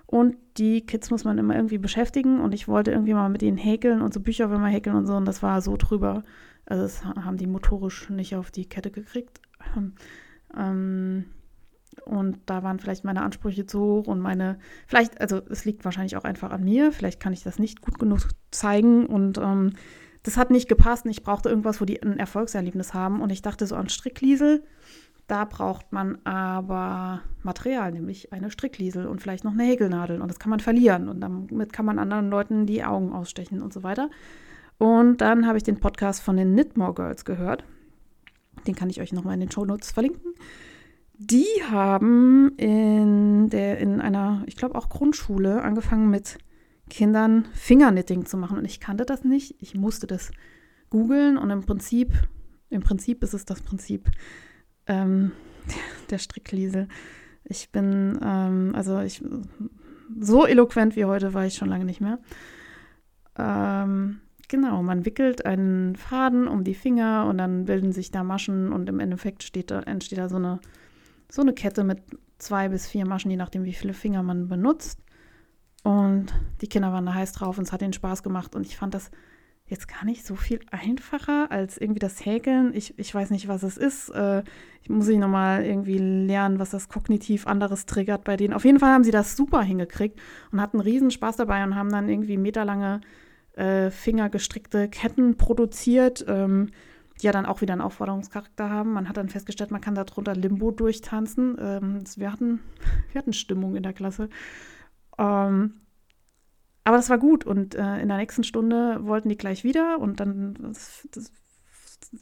[0.06, 2.39] Und die Kids muss man immer irgendwie beschäftigen.
[2.39, 5.15] Und ich wollte irgendwie mal mit ihnen häkeln und so Bücher man häkeln und so.
[5.15, 6.24] Und das war so drüber.
[6.65, 9.41] Also das haben die motorisch nicht auf die Kette gekriegt.
[10.56, 11.26] Ähm,
[12.06, 16.15] und da waren vielleicht meine Ansprüche zu hoch und meine, vielleicht, also es liegt wahrscheinlich
[16.15, 16.91] auch einfach an mir.
[16.91, 19.08] Vielleicht kann ich das nicht gut genug zeigen.
[19.08, 19.74] Und ähm,
[20.23, 21.05] das hat nicht gepasst.
[21.05, 23.21] Und ich brauchte irgendwas, wo die ein Erfolgserlebnis haben.
[23.21, 24.63] Und ich dachte so an Strickliesel.
[25.27, 30.21] Da braucht man aber Material, nämlich eine Strickliesel und vielleicht noch eine Häkelnadel.
[30.21, 31.07] Und das kann man verlieren.
[31.07, 34.09] Und damit kann man anderen Leuten die Augen ausstechen und so weiter.
[34.77, 37.63] Und dann habe ich den Podcast von den Knitmore Girls gehört.
[38.67, 40.33] Den kann ich euch nochmal in den Show Notes verlinken.
[41.17, 46.38] Die haben in, der, in einer, ich glaube auch Grundschule, angefangen mit
[46.89, 48.58] Kindern Fingerknitting zu machen.
[48.58, 49.56] Und ich kannte das nicht.
[49.60, 50.32] Ich musste das
[50.89, 52.13] googeln und im Prinzip,
[52.69, 54.10] im Prinzip ist es das Prinzip
[54.88, 55.32] ähm,
[56.10, 56.88] der Strickliesel.
[57.46, 59.24] Ich bin, ähm, also ich,
[60.19, 62.19] so eloquent wie heute war ich schon lange nicht mehr.
[63.38, 68.72] Ähm, genau, man wickelt einen Faden um die Finger und dann bilden sich da Maschen
[68.72, 70.60] und im Endeffekt da, entsteht da so eine,
[71.30, 72.00] so eine Kette mit
[72.38, 75.00] zwei bis vier Maschen, je nachdem, wie viele Finger man benutzt.
[75.84, 78.78] Und die Kinder waren da heiß drauf und es hat ihnen Spaß gemacht und ich
[78.78, 79.12] fand das
[79.67, 82.74] jetzt gar nicht so viel einfacher als irgendwie das Häkeln.
[82.74, 84.10] Ich, ich weiß nicht, was es ist.
[84.10, 84.43] Äh,
[84.82, 88.54] ich muss ich nochmal irgendwie lernen, was das kognitiv anderes triggert bei denen.
[88.54, 90.19] Auf jeden Fall haben sie das super hingekriegt
[90.52, 93.02] und hatten riesen Spaß dabei und haben dann irgendwie meterlange
[93.56, 96.69] äh, fingergestrickte Ketten produziert, ähm,
[97.22, 98.91] die ja dann auch wieder einen Aufforderungscharakter haben.
[98.93, 101.58] Man hat dann festgestellt, man kann darunter Limbo durchtanzen.
[101.60, 102.60] Ähm, wir, hatten,
[103.12, 104.30] wir hatten Stimmung in der Klasse.
[105.17, 105.82] Ähm,
[106.84, 110.19] aber das war gut und äh, in der nächsten Stunde wollten die gleich wieder und
[110.19, 111.32] dann, das, das,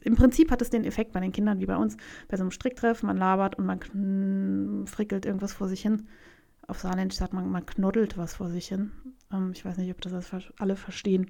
[0.00, 1.96] im Prinzip hat es den Effekt bei den Kindern wie bei uns,
[2.28, 6.06] bei so einem Stricktreff, man labert und man frickelt irgendwas vor sich hin.
[6.68, 8.92] Auf Saarländisch sagt man, man knoddelt was vor sich hin.
[9.32, 11.26] Ähm, ich weiß nicht, ob das alle verstehen.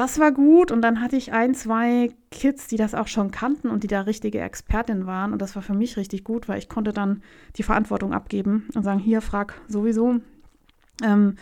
[0.00, 3.68] Das war gut und dann hatte ich ein, zwei Kids, die das auch schon kannten
[3.68, 6.68] und die da richtige Expertin waren und das war für mich richtig gut, weil ich
[6.68, 7.20] konnte dann
[7.56, 10.20] die Verantwortung abgeben und sagen, hier, frag sowieso.
[11.02, 11.34] Ähm,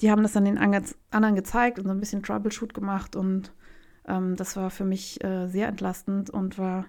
[0.00, 3.52] die haben das dann den anderen gezeigt und so ein bisschen Troubleshoot gemacht und
[4.08, 6.86] ähm, das war für mich äh, sehr entlastend und war,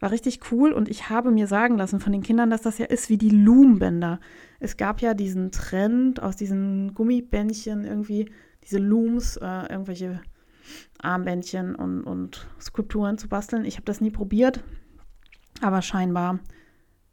[0.00, 0.72] war richtig cool.
[0.72, 3.28] Und ich habe mir sagen lassen von den Kindern, dass das ja ist wie die
[3.28, 4.20] Loombänder.
[4.58, 8.30] Es gab ja diesen Trend aus diesen Gummibändchen irgendwie,
[8.64, 10.22] diese Looms, äh, irgendwelche
[11.00, 13.64] Armbändchen und, und Skulpturen zu basteln.
[13.64, 14.62] Ich habe das nie probiert,
[15.60, 16.40] aber scheinbar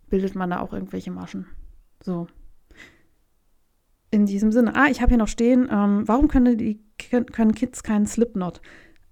[0.10, 1.48] bildet man da auch irgendwelche Maschen.
[2.02, 2.28] So,
[4.14, 4.76] in diesem Sinne.
[4.76, 8.62] Ah, ich habe hier noch stehen, ähm, warum können, die, können Kids keinen Slipknot?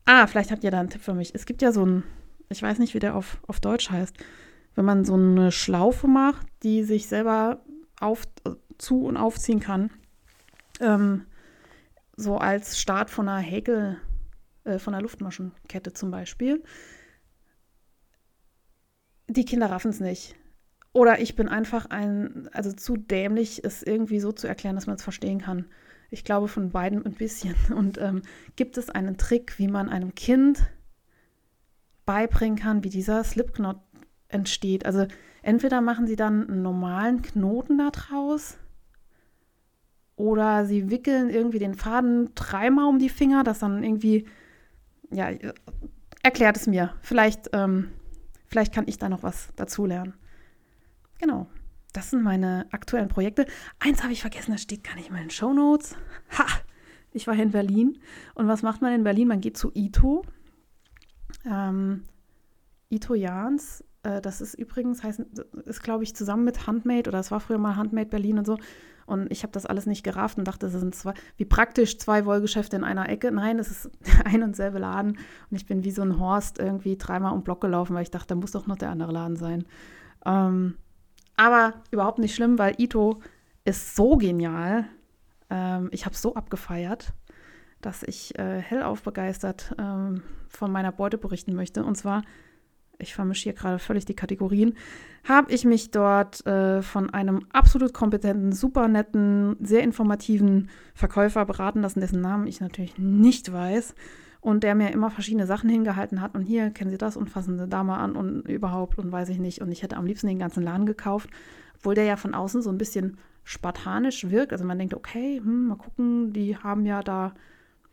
[0.05, 1.33] Ah, vielleicht habt ihr da einen Tipp für mich.
[1.33, 2.03] Es gibt ja so ein,
[2.49, 4.15] ich weiß nicht, wie der auf, auf Deutsch heißt,
[4.75, 7.63] wenn man so eine Schlaufe macht, die sich selber
[7.99, 8.27] auf,
[8.77, 9.89] zu- und aufziehen kann.
[10.79, 11.25] Ähm,
[12.15, 13.97] so als Start von einer Häkel,
[14.63, 16.63] äh, von einer Luftmaschenkette zum Beispiel.
[19.27, 20.35] Die Kinder raffen es nicht.
[20.93, 24.97] Oder ich bin einfach ein, also zu dämlich, es irgendwie so zu erklären, dass man
[24.97, 25.65] es verstehen kann.
[26.09, 27.55] Ich glaube von beiden ein bisschen.
[27.75, 28.23] Und ähm,
[28.55, 30.69] gibt es einen Trick, wie man einem Kind
[32.05, 33.77] beibringen kann, wie dieser Slipknot
[34.27, 34.85] entsteht?
[34.85, 35.07] Also
[35.41, 38.57] entweder machen sie dann einen normalen Knoten da draus
[40.21, 44.27] oder sie wickeln irgendwie den Faden dreimal um die Finger, dass dann irgendwie,
[45.11, 45.29] ja,
[46.23, 46.93] erklärt es mir.
[47.01, 47.89] Vielleicht, ähm,
[48.45, 50.13] vielleicht kann ich da noch was dazulernen.
[51.19, 51.47] Genau.
[51.93, 53.45] Das sind meine aktuellen Projekte.
[53.79, 55.95] Eins habe ich vergessen, das steht gar nicht in meinen Show Notes.
[56.37, 56.45] Ha!
[57.11, 57.99] Ich war hier in Berlin.
[58.33, 59.27] Und was macht man in Berlin?
[59.27, 60.23] Man geht zu Ito.
[61.45, 62.03] Ähm,
[62.89, 63.83] Ito Jans.
[64.03, 65.19] Äh, das ist übrigens, heißt,
[65.65, 68.57] ist glaube ich zusammen mit Handmade oder es war früher mal Handmade Berlin und so.
[69.05, 72.25] Und ich habe das alles nicht gerafft und dachte, das sind zwei, wie praktisch zwei
[72.25, 73.31] Wollgeschäfte in einer Ecke.
[73.31, 73.91] Nein, es ist
[74.25, 75.11] ein und selbe Laden.
[75.11, 78.29] Und ich bin wie so ein Horst irgendwie dreimal um Block gelaufen, weil ich dachte,
[78.29, 79.65] da muss doch noch der andere Laden sein.
[80.25, 80.75] Ähm,
[81.37, 83.21] aber überhaupt nicht schlimm, weil Ito
[83.65, 84.85] ist so genial.
[85.49, 87.13] Ähm, ich habe so abgefeiert,
[87.81, 91.83] dass ich äh, hellauf begeistert ähm, von meiner Beute berichten möchte.
[91.83, 92.23] Und zwar,
[93.01, 94.75] ich vermische hier gerade völlig die Kategorien,
[95.27, 101.81] habe ich mich dort äh, von einem absolut kompetenten, super netten, sehr informativen Verkäufer beraten
[101.81, 103.93] lassen, dessen Namen ich natürlich nicht weiß
[104.41, 107.57] und der mir immer verschiedene Sachen hingehalten hat und hier kennen Sie das und fassen
[107.59, 109.61] Sie da mal an und überhaupt und weiß ich nicht.
[109.61, 111.29] Und ich hätte am liebsten den ganzen Laden gekauft,
[111.77, 114.51] obwohl der ja von außen so ein bisschen spartanisch wirkt.
[114.51, 117.33] Also man denkt, okay, hm, mal gucken, die haben ja da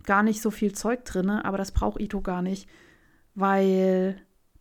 [0.05, 2.66] gar nicht so viel Zeug drin, aber das braucht Ito gar nicht,
[3.35, 4.16] weil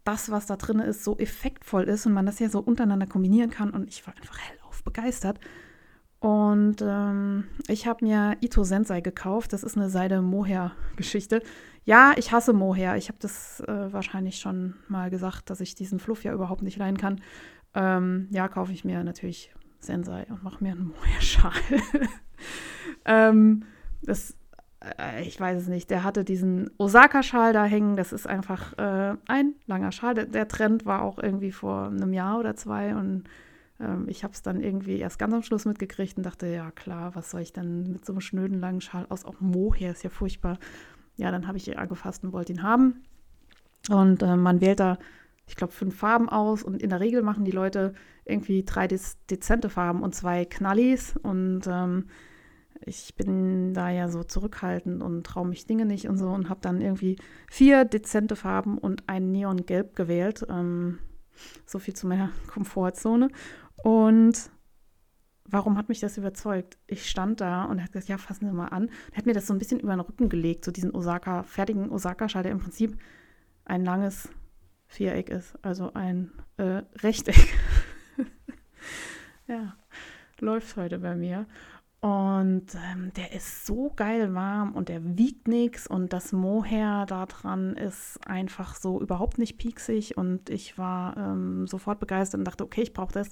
[0.08, 3.50] das, was da drin ist, so effektvoll ist und man das ja so untereinander kombinieren
[3.50, 3.72] kann.
[3.72, 5.40] Und ich war einfach hellauf begeistert.
[6.20, 9.54] Und ähm, ich habe mir Ito Sensei gekauft.
[9.54, 11.44] Das ist eine Seide-Mohair-Geschichte.
[11.84, 12.96] Ja, ich hasse Mohair.
[12.96, 16.78] Ich habe das äh, wahrscheinlich schon mal gesagt, dass ich diesen Fluff ja überhaupt nicht
[16.78, 17.22] leiden kann.
[17.76, 21.52] Ähm, ja, kaufe ich mir natürlich Sensei und mache mir einen Mohair-Schal.
[23.06, 23.64] ähm,
[24.02, 24.36] das,
[25.22, 25.90] ich weiß es nicht.
[25.90, 27.96] Der hatte diesen Osaka-Schal da hängen.
[27.96, 30.14] Das ist einfach äh, ein langer Schal.
[30.14, 33.24] Der, der Trend war auch irgendwie vor einem Jahr oder zwei und
[33.80, 37.16] ähm, ich habe es dann irgendwie erst ganz am Schluss mitgekriegt und dachte, ja klar,
[37.16, 39.26] was soll ich denn mit so einem schnöden langen Schal aus?
[39.26, 40.60] Auch Mohair ist ja furchtbar.
[41.16, 43.04] Ja, dann habe ich ihn angefasst und wollte ihn haben.
[43.90, 44.98] Und äh, man wählt da,
[45.48, 46.64] ich glaube, fünf Farben aus.
[46.64, 47.94] Und in der Regel machen die Leute
[48.26, 51.16] irgendwie drei dezente Farben und zwei Knallis.
[51.24, 52.06] Und ähm,
[52.86, 56.62] ich bin da ja so zurückhaltend und traue mich Dinge nicht und so und habe
[56.62, 57.18] dann irgendwie
[57.50, 60.46] vier dezente Farben und ein Neongelb gewählt.
[60.50, 61.00] Ähm,
[61.66, 63.30] so viel zu meiner Komfortzone.
[63.84, 64.50] Und
[65.46, 66.78] warum hat mich das überzeugt?
[66.88, 68.90] Ich stand da und hat gesagt, ja, fassen Sie mal an.
[69.12, 71.90] Er hat mir das so ein bisschen über den Rücken gelegt, so diesen Osaka, fertigen
[71.90, 72.98] Osaka-Schal, der im Prinzip
[73.66, 74.30] ein langes
[74.88, 77.54] Viereck ist, also ein äh, Rechteck.
[79.48, 79.76] ja,
[80.40, 81.46] läuft heute bei mir.
[82.00, 87.26] Und ähm, der ist so geil warm und der wiegt nichts und das Mohair da
[87.26, 92.64] dran ist einfach so überhaupt nicht pieksig und ich war ähm, sofort begeistert und dachte,
[92.64, 93.30] okay, ich brauche das.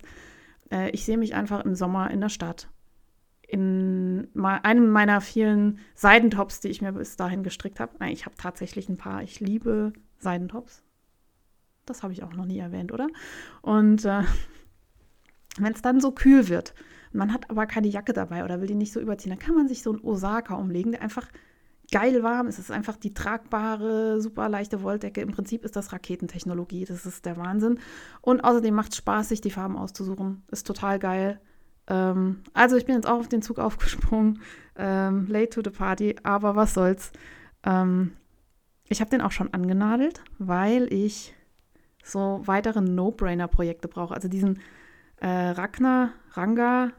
[0.72, 2.68] Äh, ich sehe mich einfach im Sommer in der Stadt.
[3.48, 7.96] In einem meiner vielen Seidentops, die ich mir bis dahin gestrickt habe.
[8.00, 9.22] Nein, ich habe tatsächlich ein paar.
[9.22, 10.82] Ich liebe Seidentops.
[11.86, 13.08] Das habe ich auch noch nie erwähnt, oder?
[13.62, 14.24] Und äh,
[15.60, 16.74] wenn es dann so kühl wird,
[17.16, 19.68] man hat aber keine Jacke dabei oder will die nicht so überziehen, dann kann man
[19.68, 21.28] sich so einen Osaka umlegen, der einfach
[21.92, 22.60] geil warm ist.
[22.60, 25.22] Es ist einfach die tragbare, super leichte Wolldecke.
[25.22, 26.86] Im Prinzip ist das Raketentechnologie.
[26.86, 27.80] Das ist der Wahnsinn.
[28.22, 30.44] Und außerdem macht es Spaß, sich die Farben auszusuchen.
[30.52, 31.40] Ist total geil.
[31.88, 34.42] Ähm, also ich bin jetzt auch auf den Zug aufgesprungen.
[34.78, 37.12] Ähm, late to the party, aber was soll's.
[37.64, 38.14] Ähm,
[38.88, 41.34] ich habe den auch schon angenadelt, weil ich
[42.04, 44.14] so weitere No-Brainer-Projekte brauche.
[44.14, 44.60] Also diesen
[45.18, 46.92] äh, Ragnar, Ranga,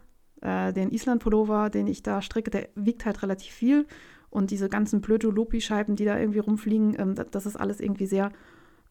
[0.43, 3.87] äh, den Island-Pullover, den ich da stricke, der wiegt halt relativ viel.
[4.31, 8.33] Und diese ganzen Blöto-Lopi-Scheiben, die da irgendwie rumfliegen, ähm, das, das, ist alles irgendwie sehr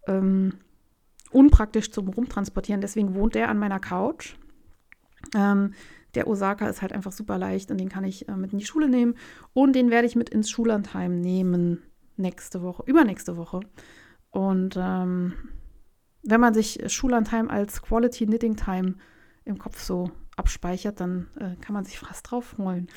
[0.08, 0.54] ähm,
[1.32, 2.82] unpraktisch zum Rumtransportieren.
[2.82, 4.36] Deswegen wohnt der an meiner Couch.
[5.36, 5.74] Ähm,
[6.16, 8.66] der Osaka ist halt einfach super leicht und den kann ich äh, mit in die
[8.66, 9.16] Schule nehmen.
[9.54, 11.84] Und den werde ich mit ins Schullandheim nehmen
[12.18, 13.60] nächste Woche, übernächste Woche.
[14.32, 15.34] Und ähm,
[16.24, 18.96] wenn man sich Schullandheim als Quality Knitting Time
[19.44, 22.88] im Kopf so abspeichert, dann äh, kann man sich fast drauf freuen.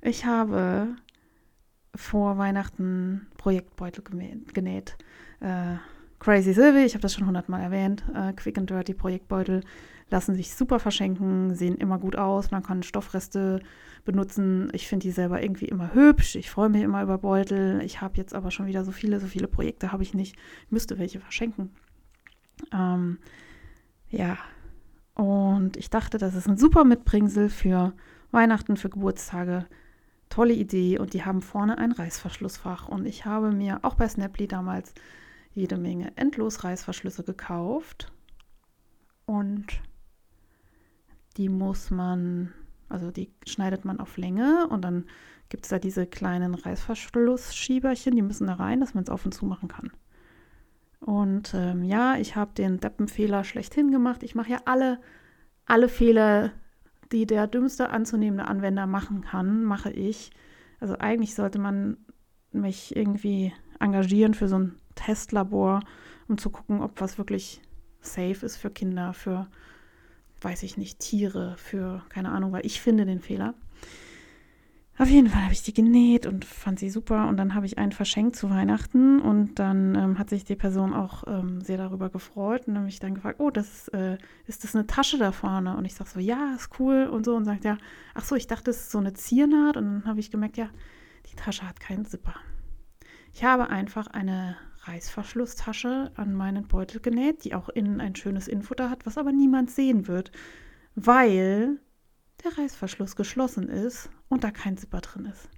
[0.00, 0.96] Ich habe
[1.94, 4.02] vor Weihnachten Projektbeutel
[4.52, 4.96] genäht.
[5.40, 5.76] Äh,
[6.20, 8.04] Crazy Sylvie, ich habe das schon hundertmal erwähnt.
[8.14, 9.62] Äh, Quick and Dirty Projektbeutel
[10.12, 12.52] lassen sich super verschenken, sehen immer gut aus.
[12.52, 13.60] Man kann Stoffreste
[14.04, 14.68] benutzen.
[14.72, 16.36] Ich finde die selber irgendwie immer hübsch.
[16.36, 17.80] Ich freue mich immer über Beutel.
[17.82, 20.36] Ich habe jetzt aber schon wieder so viele, so viele Projekte habe ich nicht.
[20.66, 21.70] Ich müsste welche verschenken.
[22.72, 23.18] Ähm,
[24.08, 24.38] ja,
[25.14, 27.92] und ich dachte, das ist ein super Mitbringsel für
[28.30, 29.66] Weihnachten, für Geburtstage.
[30.28, 30.98] Tolle Idee.
[30.98, 32.88] Und die haben vorne ein Reißverschlussfach.
[32.88, 34.94] Und ich habe mir auch bei Snaply damals
[35.54, 38.12] jede Menge endlos Reißverschlüsse gekauft.
[39.24, 39.80] Und
[41.34, 42.52] die muss man,
[42.88, 45.06] also die schneidet man auf Länge und dann
[45.48, 49.32] gibt es da diese kleinen Reißverschlussschieberchen, die müssen da rein, dass man es auf und
[49.32, 49.90] zu machen kann.
[51.00, 54.22] Und ähm, ja, ich habe den Deppenfehler schlechthin gemacht.
[54.22, 55.00] Ich mache ja alle,
[55.66, 56.52] alle Fehler,
[57.10, 60.30] die der dümmste anzunehmende Anwender machen kann, mache ich.
[60.80, 61.96] Also eigentlich sollte man
[62.52, 65.80] mich irgendwie engagieren für so ein Testlabor,
[66.28, 67.60] um zu gucken, ob was wirklich
[68.00, 69.48] safe ist für Kinder, für,
[70.42, 73.54] weiß ich nicht, Tiere, für, keine Ahnung, weil ich finde den Fehler.
[74.98, 77.26] Auf jeden Fall habe ich die genäht und fand sie super.
[77.26, 79.20] Und dann habe ich einen verschenkt zu Weihnachten.
[79.20, 82.68] Und dann ähm, hat sich die Person auch ähm, sehr darüber gefreut.
[82.68, 85.76] Und habe ich dann gefragt, oh, das ist, äh, ist das eine Tasche da vorne?
[85.76, 87.34] Und ich sage so, ja, ist cool und so.
[87.34, 87.78] Und sagt, ja,
[88.14, 89.78] ach so, ich dachte, das ist so eine Ziernaht.
[89.78, 90.68] Und dann habe ich gemerkt, ja,
[91.30, 92.34] die Tasche hat keinen Zipper.
[93.32, 98.90] Ich habe einfach eine Reißverschlusstasche an meinen Beutel genäht, die auch innen ein schönes Infutter
[98.90, 100.32] hat, was aber niemand sehen wird,
[100.94, 101.78] weil
[102.44, 105.48] der Reißverschluss geschlossen ist und da kein Zipper drin ist.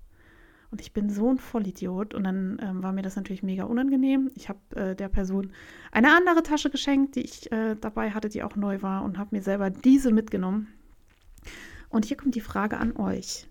[0.70, 2.14] Und ich bin so ein Vollidiot.
[2.14, 4.32] Und dann ähm, war mir das natürlich mega unangenehm.
[4.34, 5.52] Ich habe äh, der Person
[5.92, 9.36] eine andere Tasche geschenkt, die ich äh, dabei hatte, die auch neu war, und habe
[9.36, 10.66] mir selber diese mitgenommen.
[11.90, 13.48] Und hier kommt die Frage an euch.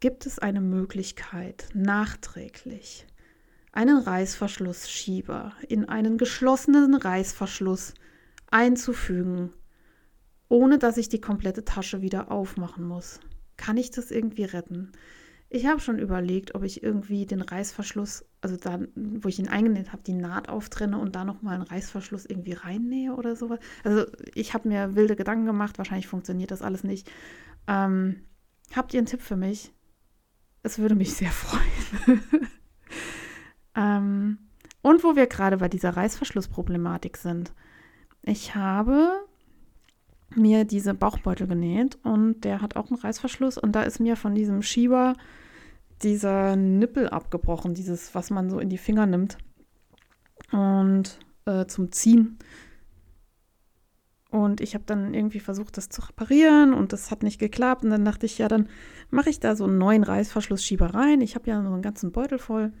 [0.00, 3.06] Gibt es eine Möglichkeit, nachträglich
[3.78, 7.94] einen Reißverschlussschieber in einen geschlossenen Reißverschluss
[8.50, 9.52] einzufügen,
[10.48, 13.20] ohne dass ich die komplette Tasche wieder aufmachen muss.
[13.56, 14.90] Kann ich das irgendwie retten?
[15.48, 19.92] Ich habe schon überlegt, ob ich irgendwie den Reißverschluss, also da, wo ich ihn eingenäht
[19.92, 23.60] habe, die Naht auftrenne und da nochmal einen Reißverschluss irgendwie reinnähe oder sowas.
[23.84, 27.08] Also ich habe mir wilde Gedanken gemacht, wahrscheinlich funktioniert das alles nicht.
[27.68, 28.24] Ähm,
[28.74, 29.72] habt ihr einen Tipp für mich?
[30.64, 32.20] Es würde mich sehr freuen.
[33.78, 34.38] Ähm,
[34.82, 37.52] und wo wir gerade bei dieser Reißverschlussproblematik sind.
[38.22, 39.10] Ich habe
[40.34, 44.34] mir diese Bauchbeutel genäht und der hat auch einen Reißverschluss und da ist mir von
[44.34, 45.14] diesem Schieber
[46.02, 49.38] dieser Nippel abgebrochen, dieses, was man so in die Finger nimmt
[50.52, 52.38] und äh, zum Ziehen.
[54.30, 57.82] Und ich habe dann irgendwie versucht, das zu reparieren und das hat nicht geklappt.
[57.82, 58.68] Und dann dachte ich, ja, dann
[59.10, 61.22] mache ich da so einen neuen Reißverschlussschieber rein.
[61.22, 62.72] Ich habe ja so einen ganzen Beutel voll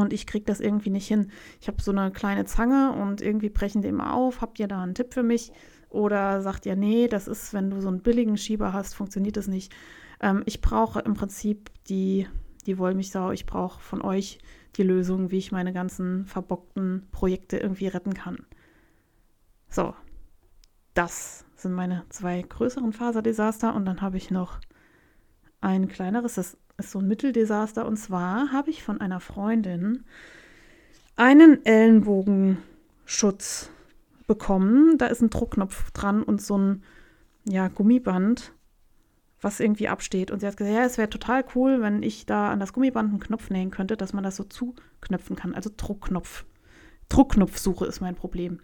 [0.00, 1.30] und ich kriege das irgendwie nicht hin.
[1.60, 4.40] Ich habe so eine kleine Zange und irgendwie brechen die immer auf.
[4.40, 5.52] Habt ihr da einen Tipp für mich?
[5.88, 9.48] Oder sagt ihr, nee, das ist, wenn du so einen billigen Schieber hast, funktioniert das
[9.48, 9.72] nicht.
[10.20, 12.26] Ähm, ich brauche im Prinzip die,
[12.66, 14.38] die Wollmilchsau, ich brauche von euch
[14.76, 18.44] die Lösung, wie ich meine ganzen verbockten Projekte irgendwie retten kann.
[19.68, 19.94] So,
[20.94, 24.60] das sind meine zwei größeren Faserdesaster und dann habe ich noch
[25.60, 27.86] ein kleineres, das ist so ein Mitteldesaster.
[27.86, 30.04] Und zwar habe ich von einer Freundin
[31.16, 33.70] einen Ellenbogenschutz
[34.26, 34.98] bekommen.
[34.98, 36.82] Da ist ein Druckknopf dran und so ein
[37.44, 38.52] ja, Gummiband,
[39.40, 40.30] was irgendwie absteht.
[40.30, 43.10] Und sie hat gesagt, ja, es wäre total cool, wenn ich da an das Gummiband
[43.10, 45.54] einen Knopf nähen könnte, dass man das so zuknöpfen kann.
[45.54, 46.44] Also Druckknopf.
[47.08, 48.58] Druckknopfsuche ist mein Problem.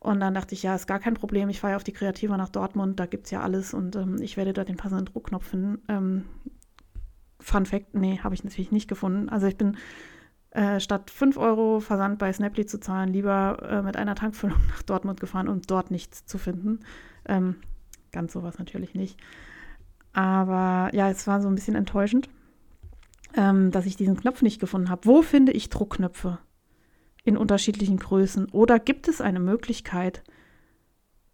[0.00, 1.48] Und dann dachte ich, ja, ist gar kein Problem.
[1.48, 4.20] Ich fahre ja auf die Kreativa nach Dortmund, da gibt es ja alles und ähm,
[4.20, 5.80] ich werde da den passenden Druckknopf finden.
[5.88, 6.24] Ähm,
[7.44, 9.28] Fun Fact, nee, habe ich natürlich nicht gefunden.
[9.28, 9.76] Also ich bin
[10.50, 14.82] äh, statt 5 Euro Versand bei Snaply zu zahlen, lieber äh, mit einer Tankfüllung nach
[14.82, 16.80] Dortmund gefahren, um dort nichts zu finden.
[17.26, 17.56] Ähm,
[18.12, 19.20] ganz sowas natürlich nicht.
[20.12, 22.30] Aber ja, es war so ein bisschen enttäuschend,
[23.36, 25.04] ähm, dass ich diesen Knopf nicht gefunden habe.
[25.04, 26.38] Wo finde ich Druckknöpfe
[27.24, 28.48] in unterschiedlichen Größen?
[28.50, 30.22] Oder gibt es eine Möglichkeit,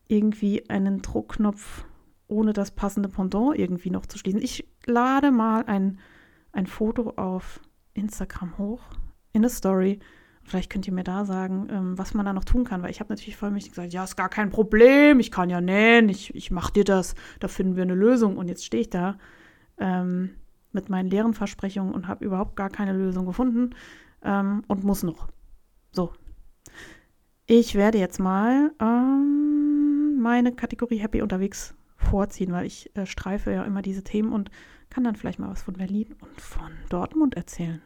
[0.08, 1.84] irgendwie einen Druckknopf
[2.30, 4.40] ohne das passende Pendant irgendwie noch zu schließen?
[4.40, 5.98] Ich lade mal ein,
[6.52, 7.60] ein Foto auf
[7.94, 8.82] Instagram hoch,
[9.32, 10.00] in der Story.
[10.42, 13.00] Vielleicht könnt ihr mir da sagen, ähm, was man da noch tun kann, weil ich
[13.00, 16.50] habe natürlich vollmächtig gesagt, ja, ist gar kein Problem, ich kann ja nähen, ich, ich
[16.50, 18.36] mache dir das, da finden wir eine Lösung.
[18.36, 19.18] Und jetzt stehe ich da
[19.78, 20.30] ähm,
[20.72, 23.70] mit meinen leeren Versprechungen und habe überhaupt gar keine Lösung gefunden
[24.22, 25.28] ähm, und muss noch.
[25.92, 26.12] So.
[27.46, 31.74] Ich werde jetzt mal ähm, meine Kategorie Happy unterwegs
[32.10, 34.50] vorziehen, weil ich äh, streife ja immer diese Themen und
[34.90, 37.80] kann dann vielleicht mal was von Berlin und von Dortmund erzählen.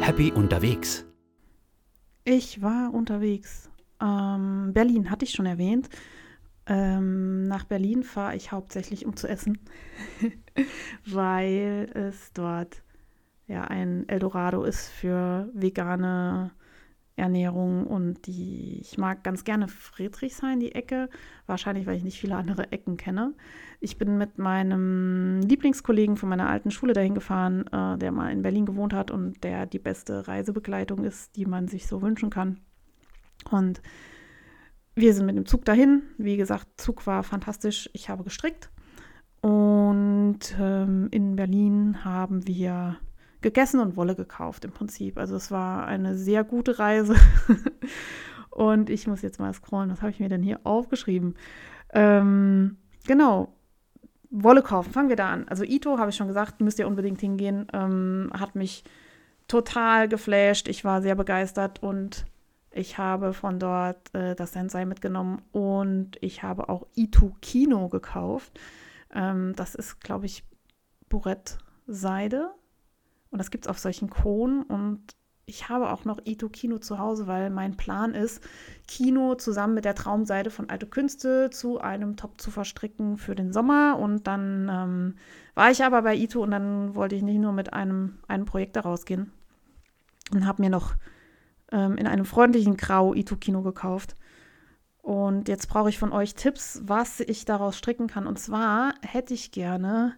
[0.00, 1.04] Happy unterwegs.
[2.24, 3.70] Ich war unterwegs.
[4.00, 5.90] Ähm, Berlin hatte ich schon erwähnt.
[6.66, 9.58] Ähm, nach Berlin fahre ich hauptsächlich, um zu essen,
[11.06, 12.82] weil es dort
[13.46, 16.50] ja ein Eldorado ist für vegane
[17.16, 21.08] Ernährung und die, ich mag ganz gerne Friedrichshain, die Ecke,
[21.46, 23.32] wahrscheinlich, weil ich nicht viele andere Ecken kenne.
[23.80, 28.42] Ich bin mit meinem Lieblingskollegen von meiner alten Schule dahin gefahren, äh, der mal in
[28.42, 32.60] Berlin gewohnt hat und der die beste Reisebegleitung ist, die man sich so wünschen kann.
[33.50, 33.80] Und
[34.94, 36.02] wir sind mit dem Zug dahin.
[36.18, 37.88] Wie gesagt, Zug war fantastisch.
[37.92, 38.70] Ich habe gestrickt.
[39.40, 42.96] Und ähm, in Berlin haben wir
[43.46, 45.18] gegessen und Wolle gekauft im Prinzip.
[45.18, 47.14] Also es war eine sehr gute Reise.
[48.50, 51.36] und ich muss jetzt mal scrollen, was habe ich mir denn hier aufgeschrieben?
[51.92, 53.54] Ähm, genau,
[54.30, 55.46] Wolle kaufen, fangen wir da an.
[55.46, 57.68] Also Ito, habe ich schon gesagt, müsst ihr unbedingt hingehen.
[57.72, 58.82] Ähm, hat mich
[59.46, 60.66] total geflasht.
[60.66, 62.26] Ich war sehr begeistert und
[62.72, 68.58] ich habe von dort äh, das Sensei mitgenommen und ich habe auch Ito Kino gekauft.
[69.14, 70.42] Ähm, das ist, glaube ich,
[71.08, 72.50] Burett-Seide.
[73.30, 74.62] Und das gibt es auf solchen Kronen.
[74.62, 78.42] Und ich habe auch noch Ito Kino zu Hause, weil mein Plan ist,
[78.88, 83.52] Kino zusammen mit der Traumseite von Alte Künste zu einem Top zu verstricken für den
[83.52, 83.98] Sommer.
[83.98, 85.14] Und dann ähm,
[85.54, 88.76] war ich aber bei Ito und dann wollte ich nicht nur mit einem, einem Projekt
[88.76, 89.32] daraus gehen
[90.32, 90.94] und habe mir noch
[91.72, 94.16] ähm, in einem freundlichen Grau Ito Kino gekauft.
[95.02, 98.26] Und jetzt brauche ich von euch Tipps, was ich daraus stricken kann.
[98.26, 100.16] Und zwar hätte ich gerne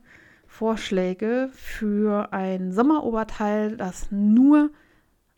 [0.48, 4.70] Vorschläge für ein Sommeroberteil, das nur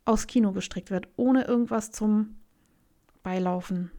[0.04, 2.36] aus Kino gestrickt wird, ohne irgendwas zum
[3.22, 3.90] Beilaufen.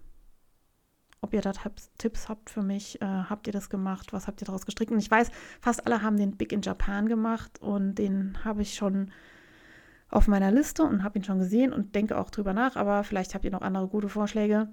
[1.19, 1.51] Ob ihr da
[1.99, 4.11] Tipps habt für mich, äh, habt ihr das gemacht?
[4.13, 4.91] Was habt ihr daraus gestrickt?
[4.91, 8.73] Und ich weiß, fast alle haben den Big in Japan gemacht und den habe ich
[8.73, 9.11] schon
[10.09, 13.35] auf meiner Liste und habe ihn schon gesehen und denke auch drüber nach, aber vielleicht
[13.35, 14.69] habt ihr noch andere gute Vorschläge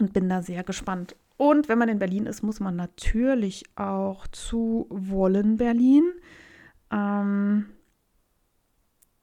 [0.00, 1.14] und bin da sehr gespannt.
[1.36, 6.04] Und wenn man in Berlin ist, muss man natürlich auch zu Wollen Berlin.
[6.92, 7.66] Ähm,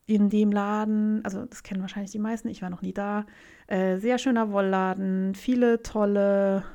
[0.06, 3.26] in dem Laden, also das kennen wahrscheinlich die meisten, ich war noch nie da.
[3.67, 6.65] Äh, sehr schöner Wollladen, viele tolle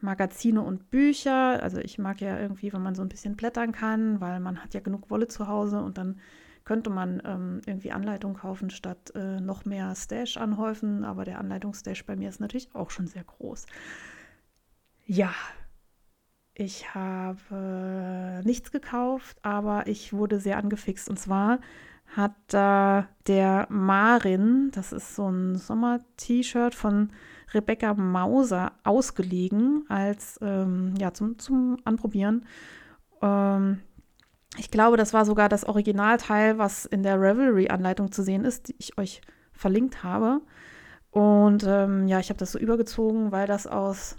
[0.00, 1.62] Magazine und Bücher.
[1.62, 4.74] Also ich mag ja irgendwie, wenn man so ein bisschen blättern kann, weil man hat
[4.74, 6.18] ja genug Wolle zu Hause und dann
[6.64, 11.04] könnte man ähm, irgendwie Anleitung kaufen, statt äh, noch mehr Stash anhäufen.
[11.04, 13.66] Aber der Anleitungsstash bei mir ist natürlich auch schon sehr groß.
[15.12, 15.32] Ja,
[16.54, 21.10] ich habe nichts gekauft, aber ich wurde sehr angefixt.
[21.10, 21.58] Und zwar
[22.06, 27.10] hat da der Marin, das ist so ein Sommer-T-Shirt von
[27.52, 32.46] Rebecca Mauser, ausgelegen als ähm, ja, zum, zum Anprobieren.
[33.20, 33.80] Ähm,
[34.58, 38.76] ich glaube, das war sogar das Originalteil, was in der Revelry-Anleitung zu sehen ist, die
[38.78, 40.40] ich euch verlinkt habe.
[41.10, 44.14] Und ähm, ja, ich habe das so übergezogen, weil das aus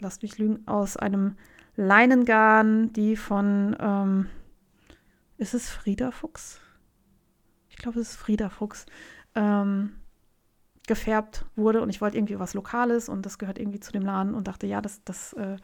[0.00, 1.36] lasst mich lügen, aus einem
[1.76, 4.26] Leinengarn, die von, ähm,
[5.38, 6.60] ist es Frieda Fuchs?
[7.68, 8.86] Ich glaube, es ist Frieda Fuchs,
[9.34, 9.94] ähm,
[10.86, 14.34] gefärbt wurde und ich wollte irgendwie was Lokales und das gehört irgendwie zu dem Laden
[14.34, 15.56] und dachte, ja, das, das äh,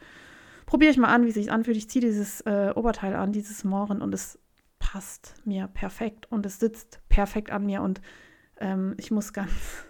[0.65, 1.77] probiere ich mal an, wie sich anfühlt.
[1.77, 4.39] Ich ziehe dieses äh, Oberteil an, dieses Mohren und es
[4.79, 8.01] passt mir perfekt und es sitzt perfekt an mir und
[8.57, 9.85] ähm, ich muss ganz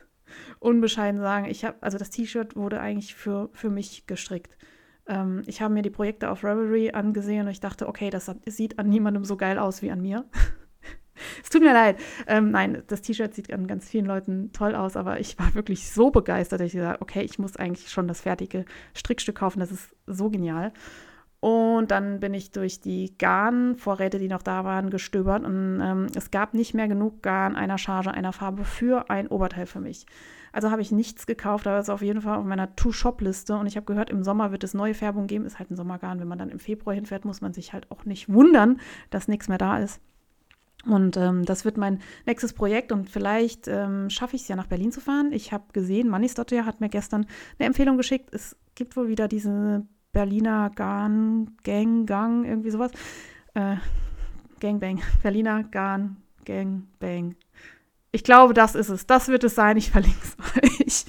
[0.62, 4.56] unbescheiden sagen, ich habe, also das T-Shirt wurde eigentlich für, für mich gestrickt.
[5.08, 8.78] Ähm, ich habe mir die Projekte auf Revelry angesehen und ich dachte, okay, das sieht
[8.78, 10.24] an niemandem so geil aus wie an mir.
[11.44, 11.98] es tut mir leid.
[12.28, 15.92] Ähm, nein, das T-Shirt sieht an ganz vielen Leuten toll aus, aber ich war wirklich
[15.92, 19.60] so begeistert, dass ich gesagt okay, ich muss eigentlich schon das fertige Strickstück kaufen.
[19.60, 20.74] Das ist so genial.
[21.40, 25.44] Und dann bin ich durch die Garnvorräte, die noch da waren, gestöbert.
[25.44, 29.66] Und ähm, es gab nicht mehr genug Garn einer Charge, einer Farbe für ein Oberteil
[29.66, 30.06] für mich.
[30.52, 33.56] Also habe ich nichts gekauft, aber es ist auf jeden Fall auf meiner To-Shop-Liste.
[33.56, 35.46] Und ich habe gehört, im Sommer wird es neue Färbung geben.
[35.46, 36.20] Ist halt ein Sommergarn.
[36.20, 38.80] Wenn man dann im Februar hinfährt, muss man sich halt auch nicht wundern,
[39.10, 40.02] dass nichts mehr da ist.
[40.86, 44.66] Und ähm, das wird mein nächstes Projekt und vielleicht ähm, schaffe ich es ja nach
[44.66, 45.32] Berlin zu fahren.
[45.32, 47.28] Ich habe gesehen, Mannis Dotter hat mir gestern
[47.60, 48.34] eine Empfehlung geschickt.
[48.34, 52.92] Es gibt wohl wieder diese Berliner Garn, Gang, Gang, irgendwie sowas.
[53.54, 53.76] Äh,
[54.60, 55.02] Gangbang.
[55.24, 57.36] Berliner Garn, Gang, Bang.
[58.12, 59.08] Ich glaube, das ist es.
[59.08, 59.78] Das wird es sein.
[59.78, 60.38] Ich verlinke es
[60.82, 61.06] euch.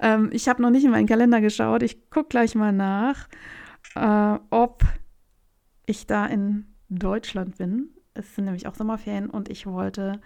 [0.00, 1.82] Ähm, ich habe noch nicht in meinen Kalender geschaut.
[1.82, 3.28] Ich gucke gleich mal nach,
[3.94, 4.82] äh, ob
[5.84, 7.90] ich da in Deutschland bin.
[8.14, 10.20] Es sind nämlich auch Sommerferien und ich wollte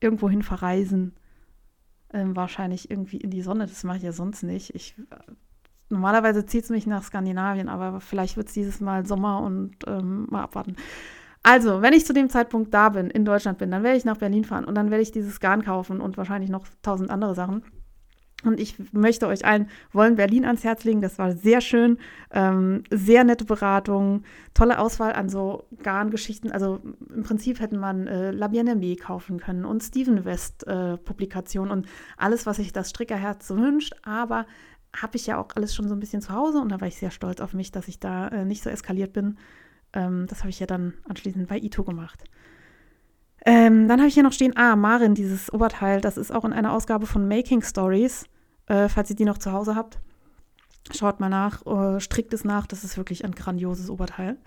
[0.00, 1.14] irgendwohin verreisen.
[2.12, 3.66] Ähm, wahrscheinlich irgendwie in die Sonne.
[3.66, 4.72] Das mache ich ja sonst nicht.
[4.76, 4.94] Ich,
[5.88, 10.26] normalerweise zieht es mich nach Skandinavien, aber vielleicht wird es dieses Mal Sommer und ähm,
[10.30, 10.76] mal abwarten.
[11.44, 14.16] Also, wenn ich zu dem Zeitpunkt da bin, in Deutschland bin, dann werde ich nach
[14.16, 17.62] Berlin fahren und dann werde ich dieses Garn kaufen und wahrscheinlich noch tausend andere Sachen.
[18.44, 21.02] Und ich möchte euch allen Wollen Berlin ans Herz legen.
[21.02, 21.98] Das war sehr schön.
[22.30, 24.22] Ähm, sehr nette Beratung.
[24.54, 26.50] Tolle Auswahl an so Garngeschichten.
[26.50, 26.80] Also
[27.14, 28.50] im Prinzip hätte man äh, La
[29.02, 31.86] kaufen können und Steven West äh, Publikationen und
[32.16, 33.94] alles, was sich das Strickerherz so wünscht.
[34.02, 34.46] Aber
[34.94, 36.96] habe ich ja auch alles schon so ein bisschen zu Hause und da war ich
[36.96, 39.38] sehr stolz auf mich, dass ich da äh, nicht so eskaliert bin.
[39.94, 42.24] Ähm, das habe ich ja dann anschließend bei Ito gemacht.
[43.46, 46.52] Ähm, dann habe ich hier noch stehen, ah, Marin, dieses Oberteil, das ist auch in
[46.52, 48.26] einer Ausgabe von Making Stories.
[48.66, 49.98] Äh, falls ihr die noch zu Hause habt,
[50.92, 54.38] schaut mal nach, äh, strickt es nach, das ist wirklich ein grandioses Oberteil.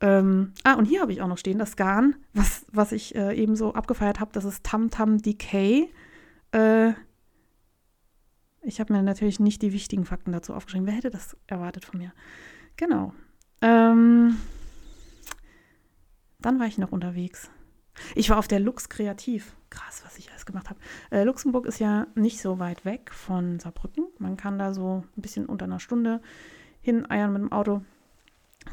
[0.00, 3.34] Ähm, ah, und hier habe ich auch noch stehen, das Garn, was, was ich äh,
[3.34, 5.88] eben so abgefeiert habe, das ist Tam Tam Decay.
[6.50, 6.92] Äh,
[8.62, 10.86] ich habe mir natürlich nicht die wichtigen Fakten dazu aufgeschrieben.
[10.86, 12.12] Wer hätte das erwartet von mir?
[12.76, 13.12] Genau.
[13.60, 14.36] Ähm,
[16.44, 17.50] dann war ich noch unterwegs.
[18.14, 19.54] Ich war auf der Lux Kreativ.
[19.68, 20.80] Krass, was ich alles gemacht habe.
[21.10, 24.04] Äh, Luxemburg ist ja nicht so weit weg von Saarbrücken.
[24.18, 26.20] Man kann da so ein bisschen unter einer Stunde
[26.80, 27.82] hin eiern mit dem Auto.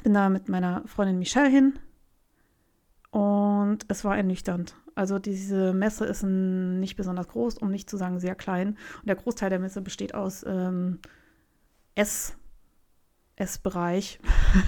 [0.03, 1.79] Bin da mit meiner Freundin Michelle hin
[3.11, 4.75] und es war ernüchternd.
[4.95, 8.77] Also diese Messe ist nicht besonders groß, um nicht zu sagen sehr klein.
[8.99, 10.99] Und der Großteil der Messe besteht aus ähm,
[11.95, 12.35] Ess-
[13.39, 14.19] Essbereich.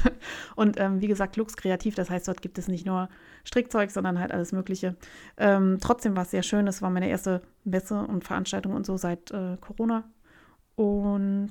[0.55, 3.09] und ähm, wie gesagt, Lux kreativ, das heißt, dort gibt es nicht nur
[3.43, 4.95] Strickzeug, sondern halt alles Mögliche.
[5.37, 6.67] Ähm, trotzdem war es sehr schön.
[6.67, 10.05] Es war meine erste Messe und Veranstaltung und so seit äh, Corona.
[10.75, 11.49] Und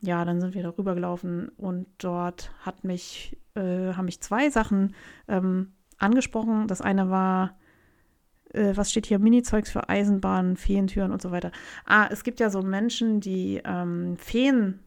[0.00, 4.94] ja, dann sind wir darüber gelaufen und dort hat mich, äh, haben mich zwei Sachen
[5.26, 6.68] ähm, angesprochen.
[6.68, 7.58] Das eine war,
[8.52, 9.18] äh, was steht hier?
[9.18, 11.50] Mini-Zeugs für Eisenbahnen, Feentüren und so weiter.
[11.84, 14.80] Ah, es gibt ja so Menschen, die ähm, Feen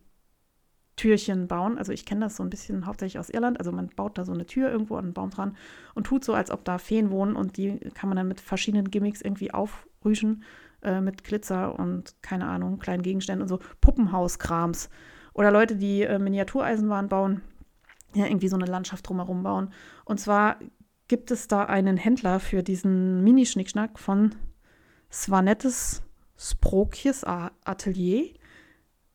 [1.00, 1.78] Türchen bauen.
[1.78, 3.58] Also ich kenne das so ein bisschen hauptsächlich aus Irland.
[3.58, 5.56] Also man baut da so eine Tür irgendwo an einen Baum dran
[5.96, 8.92] und tut so, als ob da Feen wohnen und die kann man dann mit verschiedenen
[8.92, 10.44] Gimmicks irgendwie aufrüschen,
[10.82, 14.90] äh, mit Glitzer und keine Ahnung, kleinen Gegenständen und so Puppenhauskrams.
[15.34, 17.42] Oder Leute, die äh, Miniatureisenbahn bauen,
[18.14, 19.72] ja, irgendwie so eine Landschaft drumherum bauen.
[20.04, 20.58] Und zwar
[21.08, 24.36] gibt es da einen Händler für diesen Mini-Schnickschnack von
[25.10, 26.04] Svanettes
[26.38, 28.34] Sprokjes Atelier.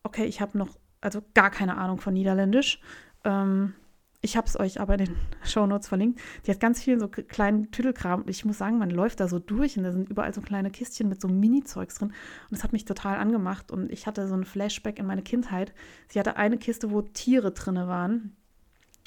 [0.01, 2.79] Okay, ich habe noch also gar keine Ahnung von Niederländisch.
[3.23, 3.73] Ähm,
[4.21, 6.19] ich habe es euch aber in den Shownotes verlinkt.
[6.45, 8.23] Die hat ganz viel so kleinen Tüdelkram.
[8.27, 11.07] Ich muss sagen, man läuft da so durch und da sind überall so kleine Kistchen
[11.07, 12.09] mit so Mini-Zeugs drin.
[12.09, 13.71] Und das hat mich total angemacht.
[13.71, 15.73] Und ich hatte so ein Flashback in meine Kindheit.
[16.07, 18.35] Sie hatte eine Kiste, wo Tiere drin waren.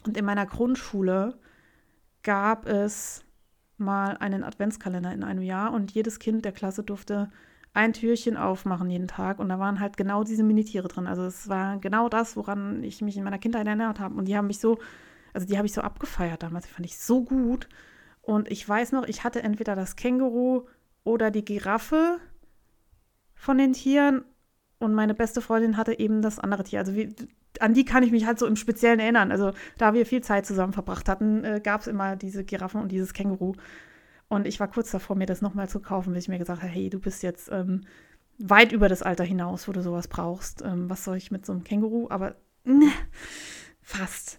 [0.06, 1.36] Und in meiner Grundschule
[2.22, 3.24] gab es
[3.76, 7.30] mal einen Adventskalender in einem Jahr und jedes Kind der Klasse durfte
[7.74, 11.06] ein Türchen aufmachen jeden Tag und da waren halt genau diese Minitiere drin.
[11.06, 14.14] Also es war genau das, woran ich mich in meiner Kindheit erinnert habe.
[14.14, 14.78] Und die haben mich so,
[15.32, 17.68] also die habe ich so abgefeiert damals, die fand ich so gut.
[18.22, 20.66] Und ich weiß noch, ich hatte entweder das Känguru
[21.04, 22.18] oder die Giraffe
[23.34, 24.24] von den Tieren
[24.78, 26.80] und meine beste Freundin hatte eben das andere Tier.
[26.80, 27.14] Also wie,
[27.60, 29.32] an die kann ich mich halt so im Speziellen erinnern.
[29.32, 32.92] Also da wir viel Zeit zusammen verbracht hatten, äh, gab es immer diese Giraffe und
[32.92, 33.54] dieses Känguru.
[34.28, 36.70] Und ich war kurz davor, mir das nochmal zu kaufen, bis ich mir gesagt habe,
[36.70, 37.86] hey, du bist jetzt ähm,
[38.38, 40.62] weit über das Alter hinaus, wo du sowas brauchst.
[40.62, 42.08] Ähm, was soll ich mit so einem Känguru?
[42.10, 42.90] Aber ne,
[43.80, 44.38] fast.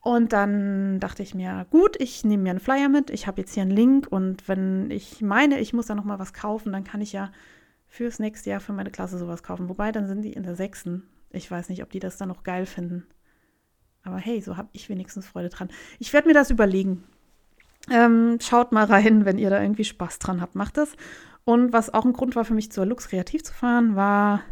[0.00, 3.54] Und dann dachte ich mir, gut, ich nehme mir einen Flyer mit, ich habe jetzt
[3.54, 7.00] hier einen Link und wenn ich meine, ich muss da nochmal was kaufen, dann kann
[7.00, 7.30] ich ja
[7.86, 9.68] fürs nächste Jahr für meine Klasse sowas kaufen.
[9.68, 11.04] Wobei, dann sind die in der sechsten.
[11.30, 13.06] Ich weiß nicht, ob die das dann noch geil finden.
[14.02, 15.70] Aber hey, so habe ich wenigstens Freude dran.
[16.00, 17.04] Ich werde mir das überlegen.
[17.90, 20.94] Ähm, schaut mal rein, wenn ihr da irgendwie Spaß dran habt, macht das.
[21.44, 24.42] Und was auch ein Grund war für mich zur Lux Kreativ zu fahren, war,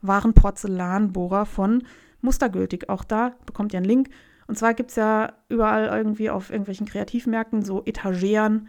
[0.00, 1.82] waren Porzellanbohrer von
[2.22, 2.88] Mustergültig.
[2.88, 4.08] Auch da bekommt ihr einen Link.
[4.46, 8.68] Und zwar gibt es ja überall irgendwie auf irgendwelchen Kreativmärkten so Etageren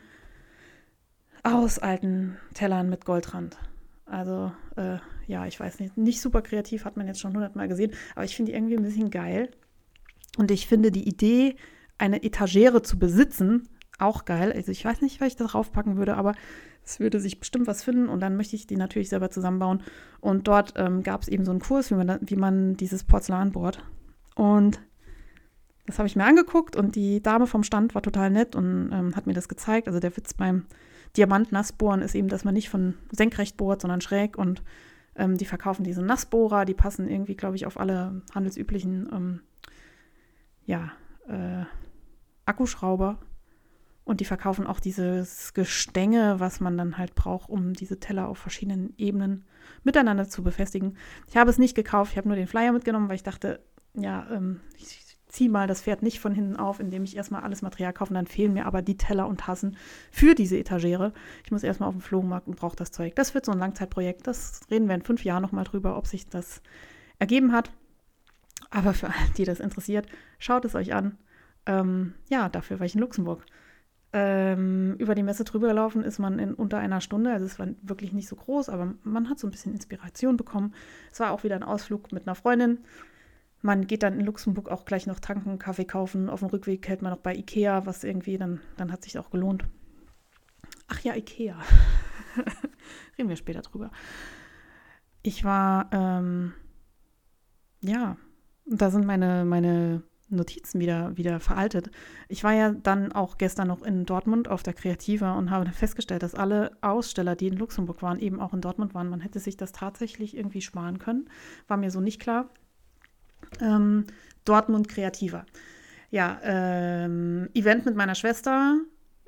[1.44, 3.58] aus alten Tellern mit Goldrand.
[4.06, 4.98] Also, äh,
[5.28, 8.36] ja, ich weiß nicht, nicht super kreativ, hat man jetzt schon hundertmal gesehen, aber ich
[8.36, 9.52] finde die irgendwie ein bisschen geil.
[10.38, 11.56] Und ich finde die Idee,
[11.98, 13.70] eine Etagere zu besitzen,
[14.00, 14.52] auch geil.
[14.52, 16.34] Also ich weiß nicht, was ich da draufpacken würde, aber
[16.84, 19.84] es würde sich bestimmt was finden und dann möchte ich die natürlich selber zusammenbauen.
[20.22, 23.52] Und dort ähm, gab es eben so einen Kurs, wie man, wie man dieses Porzellan
[23.52, 23.84] bohrt.
[24.36, 24.80] Und
[25.86, 29.16] das habe ich mir angeguckt und die Dame vom Stand war total nett und ähm,
[29.16, 29.88] hat mir das gezeigt.
[29.88, 30.66] Also der Witz beim
[31.18, 34.64] Diamant-Nassbohren ist eben, dass man nicht von senkrecht bohrt, sondern schräg und
[35.16, 39.40] ähm, die verkaufen diese Nassbohrer, die passen irgendwie, glaube ich, auf alle handelsüblichen ähm,
[40.66, 40.92] ja,
[41.28, 41.66] äh,
[42.46, 43.18] Akkuschrauber.
[44.10, 48.40] Und die verkaufen auch dieses Gestänge, was man dann halt braucht, um diese Teller auf
[48.40, 49.46] verschiedenen Ebenen
[49.84, 50.98] miteinander zu befestigen.
[51.28, 53.60] Ich habe es nicht gekauft, ich habe nur den Flyer mitgenommen, weil ich dachte,
[53.94, 57.62] ja, ähm, ich ziehe mal das Pferd nicht von hinten auf, indem ich erstmal alles
[57.62, 59.78] Material kaufe und dann fehlen mir aber die Teller und Tassen
[60.10, 61.14] für diese Etagere.
[61.46, 63.16] Ich muss erstmal auf den Flohmarkt und brauche das Zeug.
[63.16, 64.26] Das wird so ein Langzeitprojekt.
[64.26, 66.64] Das reden wir in fünf Jahren nochmal drüber, ob sich das
[67.20, 67.70] ergeben hat.
[68.72, 70.08] Aber für alle, die das interessiert,
[70.40, 71.20] schaut es euch an.
[71.68, 73.46] Ähm, ja, dafür war ich in Luxemburg.
[74.12, 77.32] Ähm, über die Messe drüber gelaufen ist man in unter einer Stunde.
[77.32, 80.74] Also es war wirklich nicht so groß, aber man hat so ein bisschen Inspiration bekommen.
[81.12, 82.80] Es war auch wieder ein Ausflug mit einer Freundin.
[83.62, 86.30] Man geht dann in Luxemburg auch gleich noch tanken, Kaffee kaufen.
[86.30, 89.30] Auf dem Rückweg hält man noch bei Ikea, was irgendwie, dann, dann hat sich auch
[89.30, 89.66] gelohnt.
[90.88, 91.56] Ach ja, Ikea.
[93.18, 93.92] Reden wir später drüber.
[95.22, 96.54] Ich war, ähm,
[97.82, 98.18] ja,
[98.66, 101.90] da sind meine, meine Notizen wieder, wieder veraltet.
[102.28, 106.24] Ich war ja dann auch gestern noch in Dortmund auf der Kreativa und habe festgestellt,
[106.24, 109.10] dass alle Aussteller, die in Luxemburg waren, eben auch in Dortmund waren.
[109.10, 111.30] Man hätte sich das tatsächlich irgendwie sparen können.
[111.68, 112.50] War mir so nicht klar.
[113.62, 114.06] Ähm,
[114.46, 115.46] Dortmund kreativer.
[116.12, 118.80] Ja, ähm, Event mit meiner Schwester,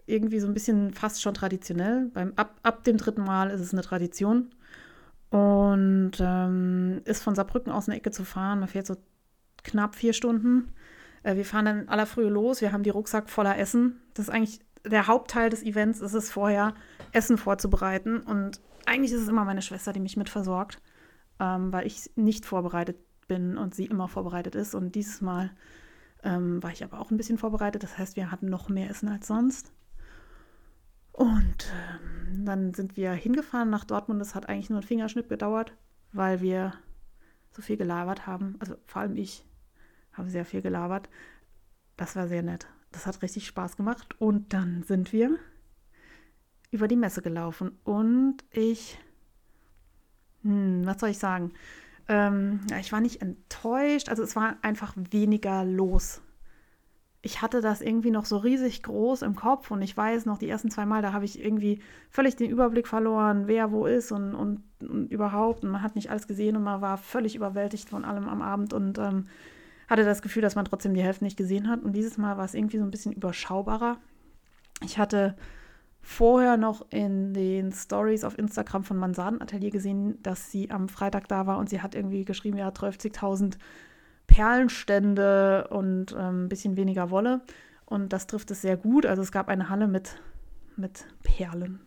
[0.08, 2.10] irgendwie so ein bisschen fast schon traditionell.
[2.14, 4.50] Beim, ab, ab dem dritten Mal ist es eine Tradition.
[5.30, 8.60] Und ähm, ist von Saarbrücken aus eine Ecke zu fahren.
[8.60, 8.98] Man fährt so
[9.64, 10.74] knapp vier Stunden.
[11.24, 12.62] Äh, wir fahren dann in aller Frühe los.
[12.62, 14.02] Wir haben die Rucksack voller Essen.
[14.14, 16.74] Das ist eigentlich der Hauptteil des Events, ist es vorher,
[17.12, 18.20] Essen vorzubereiten.
[18.20, 20.82] Und eigentlich ist es immer meine Schwester, die mich mit versorgt,
[21.40, 22.98] ähm, weil ich nicht vorbereitet
[23.28, 24.76] bin und sie immer vorbereitet ist.
[24.76, 25.52] Und dieses Mal
[26.24, 27.84] ähm, war ich aber auch ein bisschen vorbereitet.
[27.84, 29.72] Das heißt, wir hatten noch mehr Essen als sonst.
[31.12, 34.22] Und ähm, dann sind wir hingefahren nach Dortmund.
[34.22, 35.76] Das hat eigentlich nur einen Fingerschnipp gedauert,
[36.14, 36.74] weil wir
[37.52, 38.56] so viel gelabert haben.
[38.60, 39.46] Also vor allem ich
[40.14, 41.10] habe sehr viel gelabert.
[41.98, 42.68] Das war sehr nett.
[42.92, 44.16] Das hat richtig Spaß gemacht.
[44.20, 45.38] Und dann sind wir
[46.72, 47.78] über die Messe gelaufen.
[47.84, 48.98] Und ich,
[50.44, 51.54] hm, was soll ich sagen?
[52.08, 56.22] Ähm, ich war nicht enttäuscht, also es war einfach weniger los.
[57.22, 60.50] Ich hatte das irgendwie noch so riesig groß im Kopf und ich weiß noch, die
[60.50, 64.34] ersten zwei Mal, da habe ich irgendwie völlig den Überblick verloren, wer wo ist und,
[64.34, 65.64] und, und, überhaupt.
[65.64, 68.74] Und man hat nicht alles gesehen und man war völlig überwältigt von allem am Abend
[68.74, 69.26] und ähm,
[69.92, 71.84] hatte das Gefühl, dass man trotzdem die Hälfte nicht gesehen hat.
[71.84, 73.98] Und dieses Mal war es irgendwie so ein bisschen überschaubarer.
[74.84, 75.36] Ich hatte
[76.02, 81.28] vorher noch in den Stories auf Instagram von Mansaden Atelier gesehen, dass sie am Freitag
[81.28, 83.58] da war und sie hat irgendwie geschrieben, ja, 30.000
[84.28, 87.42] Perlenstände und ähm, ein bisschen weniger Wolle.
[87.86, 89.06] Und das trifft es sehr gut.
[89.06, 90.22] Also es gab eine Halle mit,
[90.78, 91.82] mit Perlen.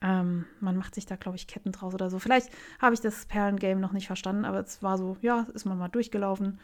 [0.00, 2.18] Ähm, man macht sich da, glaube ich, Ketten draus oder so.
[2.18, 2.50] Vielleicht
[2.80, 5.88] habe ich das Perlengame noch nicht verstanden, aber es war so, ja, ist man mal
[5.88, 6.58] durchgelaufen.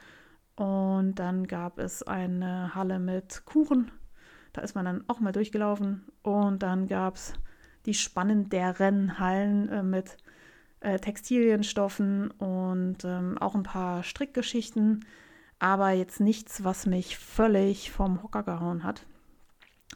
[0.61, 3.90] Und dann gab es eine Halle mit Kuchen
[4.52, 6.04] da ist man dann auch mal durchgelaufen.
[6.22, 7.34] Und dann gab es
[7.86, 10.16] die spannenderen Hallen äh, mit
[10.80, 15.04] äh, Textilienstoffen und ähm, auch ein paar Strickgeschichten.
[15.58, 19.06] Aber jetzt nichts, was mich völlig vom Hocker gehauen hat.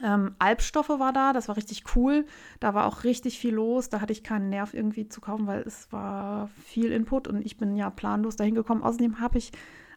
[0.03, 2.27] Ähm, Albstoffe war da, das war richtig cool.
[2.61, 3.89] Da war auch richtig viel los.
[3.89, 7.57] Da hatte ich keinen Nerv irgendwie zu kaufen, weil es war viel Input und ich
[7.57, 8.83] bin ja planlos dahin gekommen.
[8.83, 9.53] Außerdem habe ich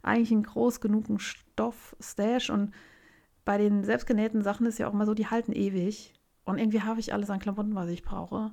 [0.07, 2.71] eigentlich einen groß genugen Stoff-Stash und
[3.47, 6.13] bei den selbstgenähten Sachen ist ja auch immer so, die halten ewig.
[6.43, 8.51] Und irgendwie habe ich alles an Klamotten, was ich brauche.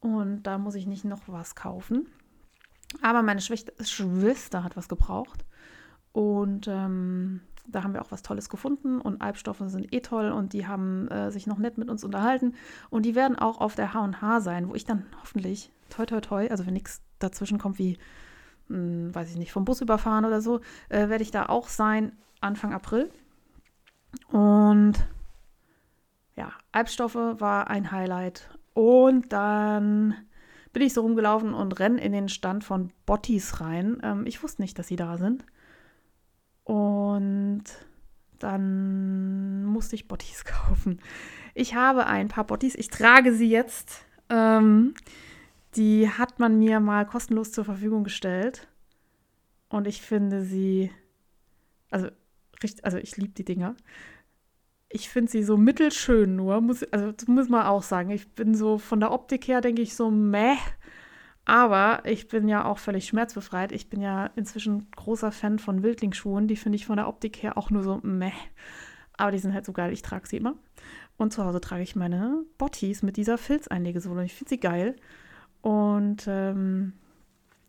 [0.00, 2.08] Und da muss ich nicht noch was kaufen.
[3.02, 5.44] Aber meine Schwester hat was gebraucht.
[6.12, 9.00] Und ähm, da haben wir auch was Tolles gefunden.
[9.00, 10.32] Und Albstoffe sind eh toll.
[10.32, 12.54] Und die haben äh, sich noch nett mit uns unterhalten.
[12.90, 16.48] Und die werden auch auf der H&H sein, wo ich dann hoffentlich, toi, toi, toi,
[16.48, 17.96] also wenn nichts dazwischen kommt wie,
[18.68, 21.68] mh, hm, weiß ich nicht, vom Bus überfahren oder so, äh, werde ich da auch
[21.68, 23.10] sein Anfang April.
[24.28, 24.94] Und
[26.36, 28.50] ja, Albstoffe war ein Highlight.
[28.74, 30.14] Und dann
[30.72, 33.98] bin ich so rumgelaufen und renne in den Stand von Bottis rein.
[34.02, 35.44] Ähm, ich wusste nicht, dass sie da sind.
[36.64, 37.64] Und
[38.38, 41.00] dann musste ich Bottis kaufen.
[41.54, 42.74] Ich habe ein paar Bottis.
[42.74, 44.04] Ich trage sie jetzt.
[44.28, 44.94] Ähm,
[45.76, 48.68] die hat man mir mal kostenlos zur Verfügung gestellt.
[49.68, 50.90] Und ich finde sie,
[51.90, 52.08] also,
[52.82, 53.76] also ich liebe die Dinger.
[54.88, 58.10] Ich finde sie so mittelschön nur, muss, also das muss man auch sagen.
[58.10, 60.56] Ich bin so von der Optik her, denke ich, so meh.
[61.44, 63.72] Aber ich bin ja auch völlig schmerzbefreit.
[63.72, 66.48] Ich bin ja inzwischen großer Fan von Wildlingsschuhen.
[66.48, 68.32] Die finde ich von der Optik her auch nur so meh.
[69.16, 69.92] Aber die sind halt so geil.
[69.92, 70.56] Ich trage sie immer.
[71.16, 74.24] Und zu Hause trage ich meine Bottis mit dieser Filzeinlegesohle.
[74.24, 74.96] Ich finde sie geil.
[75.66, 76.92] Und ähm,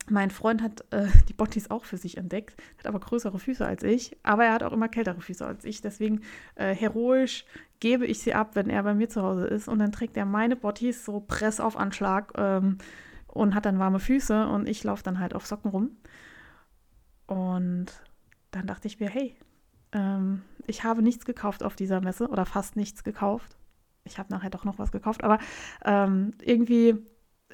[0.07, 3.81] mein Freund hat äh, die Bottis auch für sich entdeckt, hat aber größere Füße als
[3.81, 5.81] ich, aber er hat auch immer kältere Füße als ich.
[5.81, 6.21] Deswegen
[6.53, 7.43] äh, heroisch
[7.79, 9.67] gebe ich sie ab, wenn er bei mir zu Hause ist.
[9.67, 12.77] Und dann trägt er meine Bottis so Press auf Anschlag ähm,
[13.25, 15.97] und hat dann warme Füße und ich laufe dann halt auf Socken rum.
[17.25, 17.87] Und
[18.51, 19.35] dann dachte ich mir, hey,
[19.91, 23.57] ähm, ich habe nichts gekauft auf dieser Messe oder fast nichts gekauft.
[24.03, 25.39] Ich habe nachher doch noch was gekauft, aber
[25.83, 27.03] ähm, irgendwie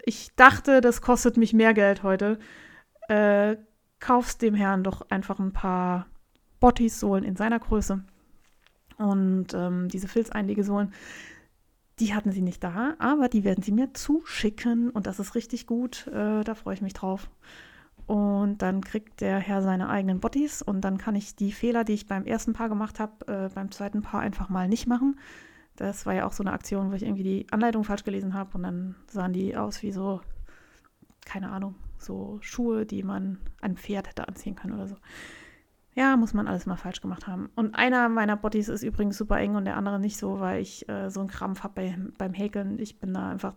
[0.05, 2.39] ich dachte, das kostet mich mehr Geld heute.
[3.07, 3.57] Äh,
[3.99, 6.07] kaufst dem Herrn doch einfach ein paar
[6.59, 8.03] Bottis-Sohlen in seiner Größe.
[8.97, 10.93] Und ähm, diese Filzeinlegesohlen,
[11.99, 15.67] die hatten sie nicht da, aber die werden sie mir zuschicken und das ist richtig
[15.67, 16.07] gut.
[16.07, 17.29] Äh, da freue ich mich drauf.
[18.05, 21.93] Und dann kriegt der Herr seine eigenen Bottis und dann kann ich die Fehler, die
[21.93, 25.17] ich beim ersten Paar gemacht habe, äh, beim zweiten Paar einfach mal nicht machen.
[25.75, 28.51] Das war ja auch so eine Aktion, wo ich irgendwie die Anleitung falsch gelesen habe
[28.55, 30.21] und dann sahen die aus wie so,
[31.25, 34.95] keine Ahnung, so Schuhe, die man ein Pferd hätte anziehen können oder so.
[35.95, 37.49] Ja, muss man alles mal falsch gemacht haben.
[37.55, 40.89] Und einer meiner Bodies ist übrigens super eng und der andere nicht so, weil ich
[40.89, 42.79] äh, so einen Krampf habe bei, beim Häkeln.
[42.79, 43.53] Ich bin da einfach,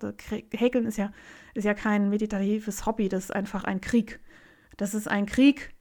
[0.50, 1.12] Häkeln ist ja,
[1.54, 4.20] ist ja kein meditatives Hobby, das ist einfach ein Krieg.
[4.76, 5.74] Das ist ein Krieg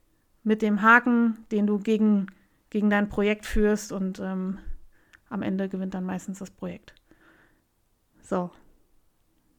[0.44, 2.28] mit dem Haken, den du gegen,
[2.70, 4.58] gegen dein Projekt führst und ähm,
[5.28, 6.94] am Ende gewinnt dann meistens das Projekt.
[8.20, 8.50] So,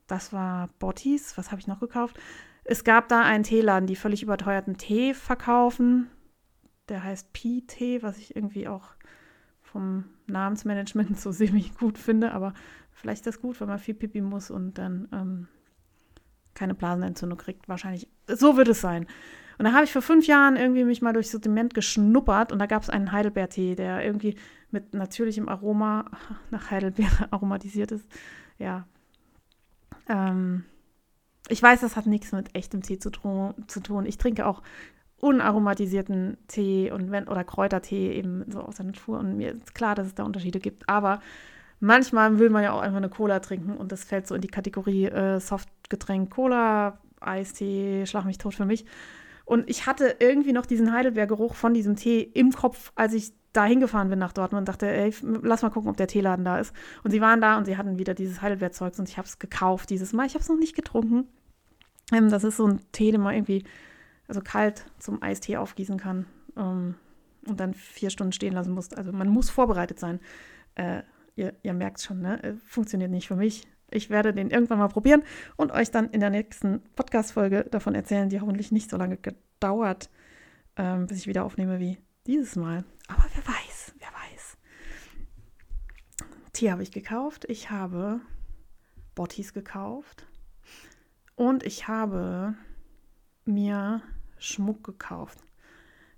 [0.07, 1.37] das war Bottis.
[1.37, 2.17] Was habe ich noch gekauft?
[2.63, 6.09] Es gab da einen Teeladen, die völlig überteuerten Tee verkaufen.
[6.89, 8.89] Der heißt Pi-Tee, was ich irgendwie auch
[9.61, 12.31] vom Namensmanagement so ziemlich gut finde.
[12.31, 12.53] Aber
[12.91, 15.47] vielleicht ist das gut, wenn man viel Pipi muss und dann ähm,
[16.57, 17.69] keine Blasenentzündung kriegt.
[17.69, 18.07] Wahrscheinlich.
[18.27, 19.05] So wird es sein.
[19.57, 22.65] Und da habe ich vor fünf Jahren irgendwie mich mal durchs Sortiment geschnuppert und da
[22.65, 24.35] gab es einen Heidelbeertee, der irgendwie
[24.69, 26.05] mit natürlichem Aroma
[26.51, 28.07] nach Heidelbeere aromatisiert ist.
[28.57, 28.87] Ja.
[30.07, 30.65] Ähm,
[31.49, 33.09] ich weiß, das hat nichts mit echtem Tee zu,
[33.67, 34.05] zu tun.
[34.05, 34.61] Ich trinke auch
[35.19, 39.95] unaromatisierten Tee und wenn oder Kräutertee eben so aus der Natur und mir ist klar,
[39.95, 41.21] dass es da Unterschiede gibt, aber
[41.79, 44.47] manchmal will man ja auch einfach eine Cola trinken und das fällt so in die
[44.47, 48.85] Kategorie äh, Softgetränk Cola, Eistee, schlag mich tot für mich.
[49.45, 53.65] Und ich hatte irgendwie noch diesen Heidelbeergeruch von diesem Tee im Kopf, als ich da
[53.65, 56.75] hingefahren bin nach Dortmund und dachte, ey, lass mal gucken, ob der Teeladen da ist.
[57.03, 59.89] Und sie waren da und sie hatten wieder dieses Heidelbeerzeugs und ich habe es gekauft
[59.89, 60.27] dieses Mal.
[60.27, 61.27] Ich habe es noch nicht getrunken.
[62.11, 63.63] Ähm, das ist so ein Tee, den man irgendwie,
[64.27, 66.25] also kalt zum Eistee aufgießen kann
[66.57, 66.95] ähm,
[67.47, 68.93] und dann vier Stunden stehen lassen muss.
[68.93, 70.19] Also man muss vorbereitet sein.
[70.75, 71.03] Äh,
[71.37, 72.41] ihr, ihr merkt schon, ne?
[72.43, 73.67] Äh, funktioniert nicht für mich.
[73.89, 75.23] Ich werde den irgendwann mal probieren
[75.55, 80.09] und euch dann in der nächsten Podcast-Folge davon erzählen, die hoffentlich nicht so lange gedauert,
[80.75, 82.83] ähm, bis ich wieder aufnehme wie dieses Mal.
[83.07, 84.57] Aber wer weiß, wer weiß.
[86.51, 87.45] Tee habe ich gekauft.
[87.47, 88.19] Ich habe
[89.15, 90.27] Bottis gekauft.
[91.35, 92.55] Und ich habe
[93.45, 94.01] mir
[94.37, 95.39] Schmuck gekauft.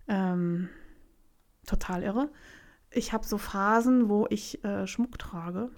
[0.08, 0.70] Ähm,
[1.68, 2.32] total irre.
[2.92, 5.70] Ich habe so Phasen, wo ich äh, Schmuck trage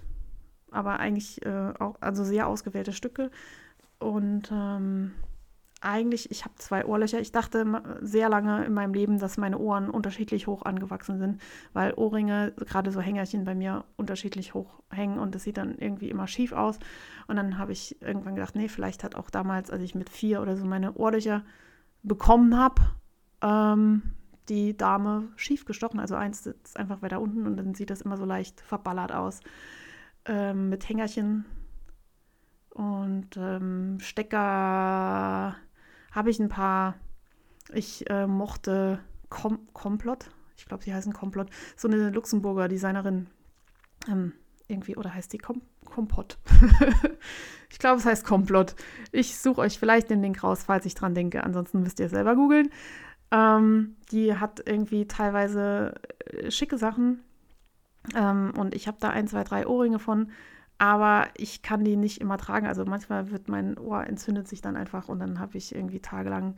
[0.72, 3.30] aber eigentlich äh, auch, also sehr ausgewählte Stücke.
[4.00, 5.12] Und ähm,
[5.82, 7.20] eigentlich, ich habe zwei Ohrlöcher.
[7.20, 7.66] Ich dachte
[8.02, 11.42] sehr lange in meinem Leben, dass meine Ohren unterschiedlich hoch angewachsen sind,
[11.74, 16.10] weil Ohrringe, gerade so Hängerchen bei mir, unterschiedlich hoch hängen und das sieht dann irgendwie
[16.10, 16.80] immer schief aus.
[17.28, 20.42] Und dann habe ich irgendwann gedacht, nee, vielleicht hat auch damals, als ich mit vier
[20.42, 21.44] oder so meine Ohrlöcher
[22.04, 22.82] bekommen habe,
[23.42, 24.02] ähm,
[24.50, 26.00] die Dame schief gestochen.
[26.00, 29.40] Also eins sitzt einfach weiter unten und dann sieht das immer so leicht verballert aus
[30.26, 31.46] ähm, mit Hängerchen
[32.74, 35.56] und ähm, Stecker
[36.12, 36.96] habe ich ein paar.
[37.74, 43.28] Ich äh, mochte Kom Komplott, ich glaube, sie heißen Komplott, so eine Luxemburger Designerin.
[44.10, 44.34] Ähm,
[44.68, 46.38] irgendwie, oder heißt die Kom Kompott?
[47.70, 48.76] ich glaube, es heißt Komplott.
[49.12, 51.44] Ich suche euch vielleicht den Link raus, falls ich dran denke.
[51.44, 52.70] Ansonsten müsst ihr selber googeln.
[53.32, 57.24] Ähm, die hat irgendwie teilweise äh, schicke Sachen
[58.16, 60.32] Ähm, und ich habe da ein, zwei, drei Ohrringe von,
[60.78, 62.68] aber ich kann die nicht immer tragen.
[62.68, 66.56] Also manchmal wird mein Ohr entzündet sich dann einfach und dann habe ich irgendwie tagelang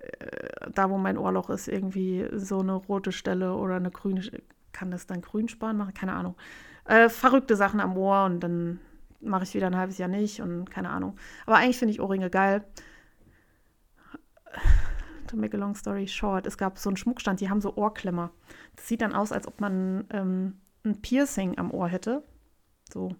[0.00, 4.22] äh, da, wo mein Ohrloch ist, irgendwie so eine rote Stelle oder eine grüne.
[4.72, 5.94] Kann das dann Grünspan machen?
[5.94, 6.36] Keine Ahnung.
[6.86, 8.80] Äh, verrückte Sachen am Ohr und dann
[9.20, 11.16] mache ich wieder ein halbes Jahr nicht und keine Ahnung.
[11.46, 12.64] Aber eigentlich finde ich Ohrringe geil.
[15.34, 18.30] To make a long story short, es gab so einen Schmuckstand, die haben so Ohrklemmer.
[18.76, 22.22] Das sieht dann aus, als ob man ähm, ein Piercing am Ohr hätte.
[22.92, 23.16] So.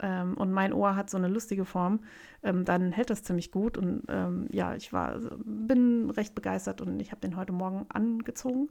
[0.00, 2.04] Ähm, und mein Ohr hat so eine lustige Form.
[2.44, 3.76] Ähm, dann hält das ziemlich gut.
[3.76, 7.86] Und ähm, ja, ich war, also, bin recht begeistert und ich habe den heute Morgen
[7.88, 8.68] angezogen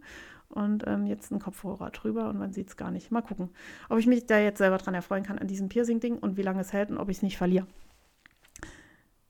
[0.47, 3.11] und ähm, jetzt einen Kopfhörer drüber und man sieht es gar nicht.
[3.11, 3.49] Mal gucken,
[3.89, 6.61] ob ich mich da jetzt selber dran erfreuen kann an diesem Piercing-Ding und wie lange
[6.61, 7.67] es hält und ob ich es nicht verliere.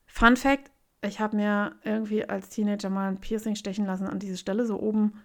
[0.06, 0.70] Fun Fact:
[1.00, 4.80] Ich habe mir irgendwie als Teenager mal ein Piercing stechen lassen an diese Stelle, so
[4.80, 5.22] oben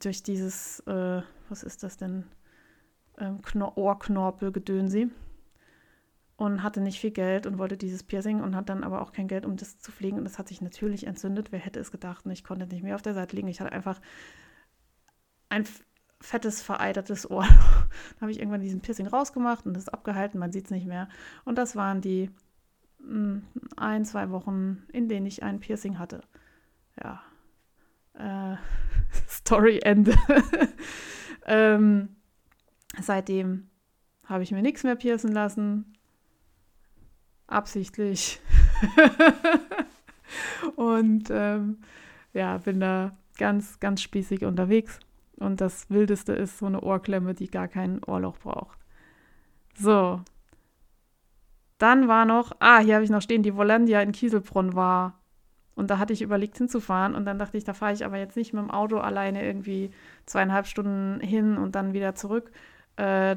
[0.00, 2.24] durch dieses, äh, was ist das denn?
[3.18, 3.40] Ähm,
[3.74, 5.10] Ohrknorpel gedönsi
[6.36, 9.28] und hatte nicht viel Geld und wollte dieses Piercing und hat dann aber auch kein
[9.28, 10.18] Geld, um das zu pflegen.
[10.18, 11.50] Und das hat sich natürlich entzündet.
[11.50, 12.26] Wer hätte es gedacht?
[12.26, 13.48] Und ich konnte nicht mehr auf der Seite liegen.
[13.48, 14.00] Ich hatte einfach
[15.48, 15.64] ein
[16.20, 17.42] fettes, vereitertes Ohr.
[17.48, 20.38] dann habe ich irgendwann diesen Piercing rausgemacht und das abgehalten.
[20.38, 21.08] Man sieht es nicht mehr.
[21.44, 22.30] Und das waren die
[23.76, 26.22] ein, zwei Wochen, in denen ich ein Piercing hatte.
[27.02, 27.22] Ja.
[28.14, 28.56] Äh,
[29.28, 30.14] Story Ende.
[31.46, 32.16] ähm,
[33.00, 33.68] seitdem
[34.24, 35.96] habe ich mir nichts mehr piercen lassen
[37.46, 38.40] absichtlich.
[40.76, 41.78] und ähm,
[42.32, 45.00] ja, bin da ganz, ganz spießig unterwegs.
[45.36, 48.78] Und das Wildeste ist so eine Ohrklemme, die gar kein Ohrloch braucht.
[49.74, 50.22] So.
[51.78, 55.20] Dann war noch, ah, hier habe ich noch stehen, die Volandia in Kieselbronn war.
[55.74, 57.14] Und da hatte ich überlegt hinzufahren.
[57.14, 59.90] Und dann dachte ich, da fahre ich aber jetzt nicht mit dem Auto alleine irgendwie
[60.24, 62.50] zweieinhalb Stunden hin und dann wieder zurück.
[62.96, 63.36] Äh,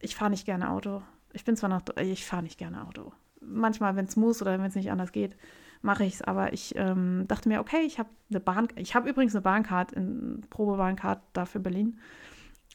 [0.00, 1.02] ich fahre nicht gerne Auto.
[1.32, 4.66] Ich bin zwar noch, ich fahre nicht gerne Auto manchmal, wenn es muss oder wenn
[4.66, 5.36] es nicht anders geht,
[5.82, 6.22] mache ich es.
[6.22, 9.96] Aber ich ähm, dachte mir, okay, ich habe eine Bahn, ich habe übrigens eine Bahncard,
[9.96, 11.98] eine Probebahncard da für Berlin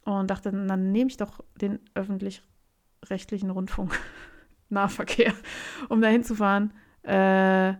[0.06, 3.93] und dachte, dann nehme ich doch den öffentlich-rechtlichen Rundfunk
[4.74, 5.34] Nahverkehr,
[5.89, 6.74] um da hinzufahren.
[7.03, 7.74] Äh,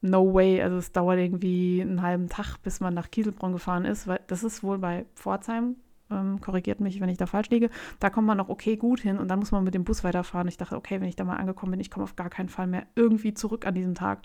[0.00, 0.62] no way.
[0.62, 4.42] Also es dauert irgendwie einen halben Tag, bis man nach Kieselbronn gefahren ist, weil das
[4.44, 5.76] ist wohl bei Pforzheim
[6.10, 7.70] ähm, korrigiert mich, wenn ich da falsch liege.
[7.98, 10.48] Da kommt man noch okay gut hin und dann muss man mit dem Bus weiterfahren.
[10.48, 12.66] Ich dachte, okay, wenn ich da mal angekommen bin, ich komme auf gar keinen Fall
[12.66, 14.22] mehr irgendwie zurück an diesem Tag.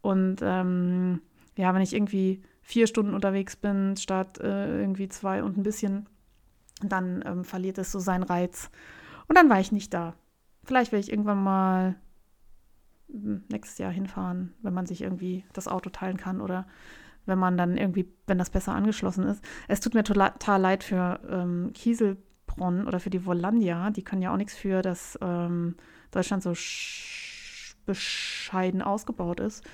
[0.00, 1.20] Und ähm,
[1.56, 6.08] ja, wenn ich irgendwie vier Stunden unterwegs bin, statt äh, irgendwie zwei und ein bisschen,
[6.82, 8.70] dann ähm, verliert es so seinen Reiz.
[9.28, 10.14] Und dann war ich nicht da.
[10.64, 11.96] Vielleicht werde ich irgendwann mal
[13.10, 16.66] hm, nächstes Jahr hinfahren, wenn man sich irgendwie das Auto teilen kann oder
[17.26, 19.44] wenn man dann irgendwie, wenn das besser angeschlossen ist.
[19.68, 23.90] Es tut mir total leid für ähm, Kieselbronn oder für die Volandia.
[23.90, 25.76] Die können ja auch nichts für, dass ähm,
[26.10, 26.52] Deutschland so
[27.86, 29.64] bescheiden ausgebaut ist.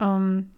[0.00, 0.50] Ähm,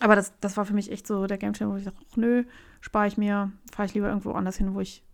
[0.00, 2.16] aber das, das war für mich echt so der Game Changer, wo ich dachte, ach
[2.16, 2.44] nö,
[2.80, 5.04] spare ich mir, fahre ich lieber irgendwo anders hin, wo ich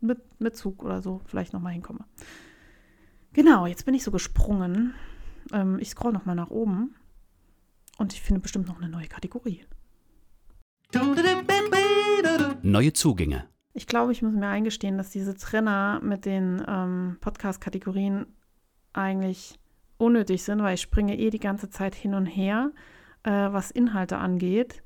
[0.00, 2.04] mit, mit Zug oder so vielleicht nochmal hinkomme.
[3.32, 4.94] Genau, jetzt bin ich so gesprungen.
[5.52, 6.94] Ähm, ich scroll nochmal nach oben
[7.98, 9.64] und ich finde bestimmt noch eine neue Kategorie.
[12.62, 13.46] Neue Zugänge.
[13.74, 18.26] Ich glaube, ich muss mir eingestehen, dass diese Trenner mit den ähm, Podcast-Kategorien
[18.92, 19.58] eigentlich
[19.96, 22.72] unnötig sind, weil ich springe eh die ganze Zeit hin und her,
[23.22, 24.82] äh, was Inhalte angeht.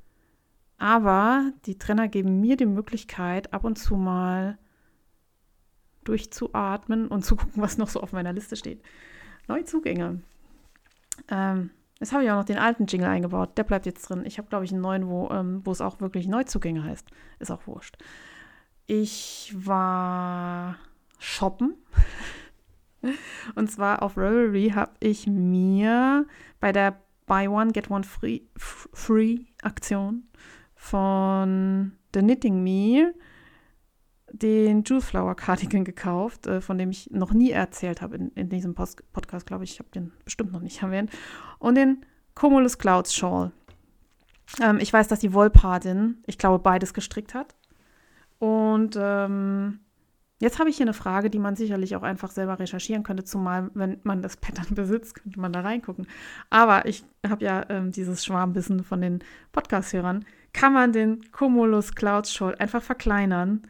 [0.79, 4.59] Aber die Trenner geben mir die Möglichkeit, ab und zu mal
[6.09, 8.83] durchzuatmen und zu gucken, was noch so auf meiner Liste steht.
[9.49, 10.21] Neue Zugänge.
[11.29, 13.57] Ähm, Jetzt habe ich auch noch den alten Jingle eingebaut.
[13.57, 14.25] Der bleibt jetzt drin.
[14.27, 17.09] Ich habe, glaube ich, einen neuen, wo, ähm, wo es auch wirklich Neuzugänge heißt.
[17.39, 17.97] Ist auch wurscht.
[18.87, 20.77] Ich war
[21.19, 21.75] shoppen.
[23.55, 26.27] Und zwar auf Revelry habe ich mir
[26.61, 30.29] bei der Buy One, Get One Free, Free Aktion
[30.75, 33.15] von The Knitting Me
[34.39, 38.49] den Jewel Flower Cardigan gekauft, äh, von dem ich noch nie erzählt habe in, in
[38.49, 39.73] diesem Post Podcast, glaube ich.
[39.73, 41.11] Ich habe den bestimmt noch nicht erwähnt.
[41.59, 43.53] Und den Cumulus Clouds Shawl.
[44.61, 47.55] Ähm, ich weiß, dass die Wollpatin, ich glaube, beides gestrickt hat.
[48.39, 49.81] Und ähm,
[50.39, 53.71] jetzt habe ich hier eine Frage, die man sicherlich auch einfach selber recherchieren könnte, zumal
[53.75, 56.07] wenn man das Pattern besitzt, könnte man da reingucken.
[56.51, 59.21] Aber ich habe ja ähm, dieses Schwarmbissen von den
[59.53, 60.25] Podcast-Hörern.
[60.53, 63.67] Kann man den Cumulus Clouds Shawl einfach verkleinern?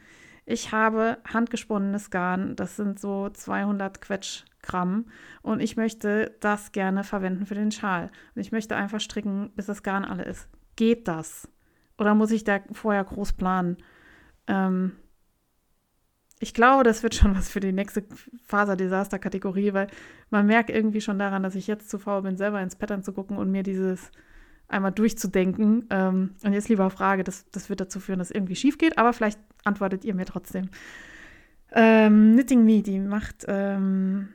[0.49, 5.07] Ich habe handgesponnenes Garn, das sind so 200 Quetschgramm
[5.41, 8.09] und ich möchte das gerne verwenden für den Schal.
[8.33, 10.47] Und ich möchte einfach stricken, bis das Garn alle ist.
[10.77, 11.49] Geht das?
[11.97, 13.75] Oder muss ich da vorher groß planen?
[14.47, 14.93] Ähm,
[16.39, 18.05] ich glaube, das wird schon was für die nächste
[18.45, 19.87] Faserdesaster-Kategorie, weil
[20.29, 23.11] man merkt irgendwie schon daran, dass ich jetzt zu faul bin, selber ins Pattern zu
[23.11, 24.11] gucken und mir dieses
[24.69, 25.87] einmal durchzudenken.
[25.89, 29.11] Ähm, und jetzt lieber Frage, das, das wird dazu führen, dass irgendwie schief geht, aber
[29.11, 30.69] vielleicht antwortet ihr mir trotzdem.
[31.71, 34.29] Ähm, Knitting Me, die macht, ähm,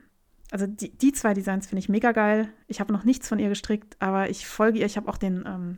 [0.51, 2.47] also die, die zwei Designs finde ich mega geil.
[2.67, 4.85] Ich habe noch nichts von ihr gestrickt, aber ich folge ihr.
[4.85, 5.77] Ich habe auch den, ähm,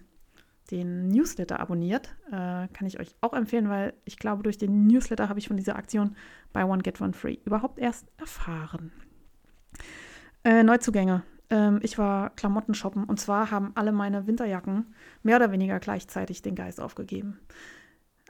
[0.70, 2.16] den Newsletter abonniert.
[2.28, 5.58] Äh, kann ich euch auch empfehlen, weil ich glaube, durch den Newsletter habe ich von
[5.58, 6.16] dieser Aktion
[6.52, 8.92] Buy One Get One Free überhaupt erst erfahren.
[10.44, 11.24] Äh, Neuzugänge.
[11.50, 14.94] Ähm, ich war Klamotten shoppen und zwar haben alle meine Winterjacken
[15.24, 17.40] mehr oder weniger gleichzeitig den Geist aufgegeben.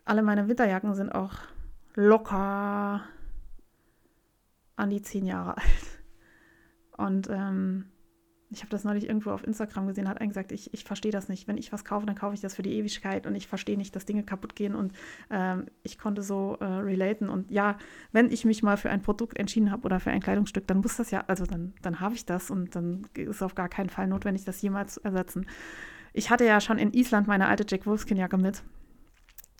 [0.05, 1.33] Alle meine Winterjacken sind auch
[1.95, 3.01] locker
[4.75, 6.03] an die zehn Jahre alt.
[6.97, 7.85] Und ähm,
[8.51, 11.27] ich habe das neulich irgendwo auf Instagram gesehen, hat einen gesagt, ich, ich verstehe das
[11.27, 11.47] nicht.
[11.47, 13.95] Wenn ich was kaufe, dann kaufe ich das für die Ewigkeit und ich verstehe nicht,
[13.95, 14.93] dass Dinge kaputt gehen und
[15.29, 17.27] ähm, ich konnte so äh, relaten.
[17.27, 17.77] Und ja,
[18.11, 20.97] wenn ich mich mal für ein Produkt entschieden habe oder für ein Kleidungsstück, dann muss
[20.97, 24.07] das ja, also dann, dann habe ich das und dann ist auf gar keinen Fall
[24.07, 25.47] notwendig, das jemals zu ersetzen.
[26.13, 28.63] Ich hatte ja schon in Island meine alte Jack Wolfskin-Jacke mit,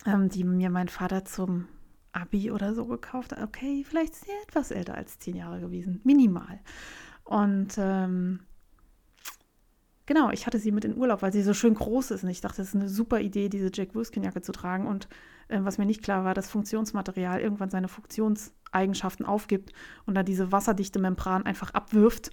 [0.05, 1.67] ähm, die mir mein Vater zum
[2.11, 3.41] Abi oder so gekauft hat.
[3.41, 6.59] Okay, vielleicht ist sie etwas älter als zehn Jahre gewesen, minimal.
[7.23, 8.39] Und ähm,
[10.07, 12.23] Genau, ich hatte sie mit in Urlaub, weil sie so schön groß ist.
[12.23, 14.85] Und ich dachte, das ist eine super Idee, diese Jack Wolfskin-Jacke zu tragen.
[14.85, 15.07] Und
[15.47, 19.73] äh, was mir nicht klar war, dass Funktionsmaterial irgendwann seine Funktionseigenschaften aufgibt
[20.05, 22.29] und da diese wasserdichte Membran einfach abwirft.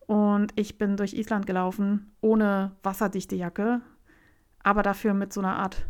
[0.00, 3.80] Und ich bin durch Island gelaufen, ohne wasserdichte Jacke,
[4.62, 5.86] aber dafür mit so einer Art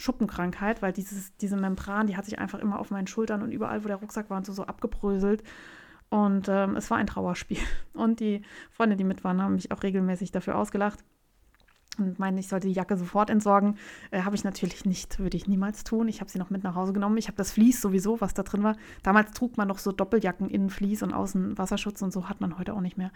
[0.00, 3.84] Schuppenkrankheit, weil dieses, diese Membran, die hat sich einfach immer auf meinen Schultern und überall,
[3.84, 5.42] wo der Rucksack war und so, so abgebröselt.
[6.08, 7.58] Und ähm, es war ein Trauerspiel.
[7.92, 11.04] Und die Freunde, die mit waren, haben mich auch regelmäßig dafür ausgelacht
[11.98, 13.76] und meinen, ich sollte die Jacke sofort entsorgen.
[14.10, 16.08] Äh, habe ich natürlich nicht, würde ich niemals tun.
[16.08, 17.16] Ich habe sie noch mit nach Hause genommen.
[17.18, 18.76] Ich habe das Vlies sowieso, was da drin war.
[19.02, 22.58] Damals trug man noch so Doppeljacken innen Vlies und außen Wasserschutz und so hat man
[22.58, 23.10] heute auch nicht mehr.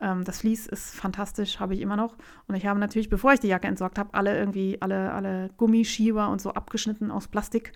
[0.00, 2.16] Ähm, das Vlies ist fantastisch, habe ich immer noch.
[2.46, 6.28] Und ich habe natürlich, bevor ich die Jacke entsorgt habe, alle irgendwie, alle, alle Gummischieber
[6.28, 7.72] und so abgeschnitten aus Plastik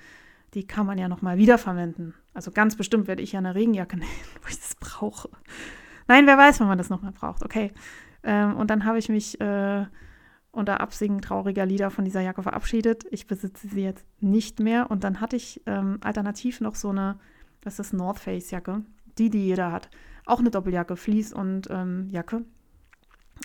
[0.55, 2.15] die kann man ja nochmal wiederverwenden.
[2.33, 4.11] Also ganz bestimmt werde ich ja eine Regenjacke nehmen,
[4.43, 5.29] wo ich das brauche.
[6.09, 7.45] Nein, wer weiß, wann man das nochmal braucht.
[7.45, 7.73] Okay.
[8.23, 9.85] Ähm, und dann habe ich mich äh,
[10.57, 13.05] unter Absingen trauriger Lieder von dieser Jacke verabschiedet.
[13.11, 14.91] Ich besitze sie jetzt nicht mehr.
[14.91, 17.19] Und dann hatte ich ähm, alternativ noch so eine,
[17.61, 18.83] das ist North Face Jacke,
[19.19, 19.91] die, die jeder hat.
[20.25, 22.45] Auch eine Doppeljacke, Vlies und ähm, Jacke.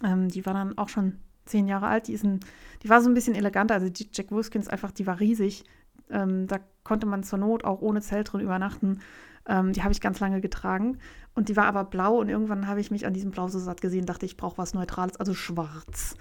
[0.03, 2.07] Ähm, die war dann auch schon zehn Jahre alt.
[2.07, 2.39] Die, ist ein,
[2.81, 3.73] die war so ein bisschen eleganter.
[3.73, 5.65] Also die Jack Wolfskins einfach, die war riesig.
[6.09, 8.99] Ähm, da konnte man zur Not auch ohne Zelt drin übernachten.
[9.47, 10.97] Ähm, die habe ich ganz lange getragen.
[11.35, 13.81] Und die war aber blau und irgendwann habe ich mich an diesem Blau so satt
[13.81, 16.15] gesehen, dachte ich, brauche was Neutrales, also schwarz.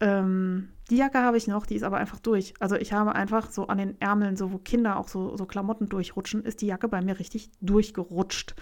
[0.00, 2.54] Ähm, die Jacke habe ich noch, die ist aber einfach durch.
[2.60, 5.88] Also ich habe einfach so an den Ärmeln, so wo Kinder auch so, so Klamotten
[5.88, 8.54] durchrutschen, ist die Jacke bei mir richtig durchgerutscht.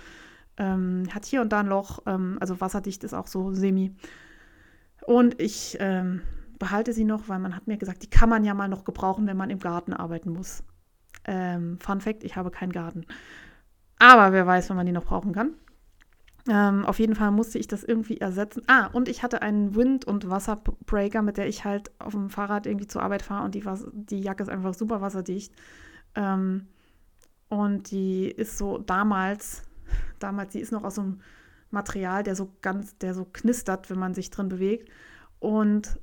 [0.57, 3.95] Ähm, hat hier und da ein Loch, ähm, also wasserdicht ist auch so semi.
[5.05, 6.23] Und ich ähm,
[6.59, 9.27] behalte sie noch, weil man hat mir gesagt, die kann man ja mal noch gebrauchen,
[9.27, 10.65] wenn man im Garten arbeiten muss.
[11.25, 13.05] Ähm, Fun Fact, ich habe keinen Garten.
[13.99, 15.55] Aber wer weiß, wann man die noch brauchen kann.
[16.49, 18.63] Ähm, auf jeden Fall musste ich das irgendwie ersetzen.
[18.69, 22.67] Ah, und ich hatte einen Wind- und Wasserbreaker, mit der ich halt auf dem Fahrrad
[22.67, 25.53] irgendwie zur Arbeit fahre und die, die Jacke ist einfach super wasserdicht.
[26.15, 26.69] Ähm,
[27.49, 29.63] und die ist so damals,
[30.19, 31.21] damals, die ist noch aus so einem
[31.71, 34.89] Material, der so ganz, der so knistert, wenn man sich drin bewegt.
[35.41, 36.01] Und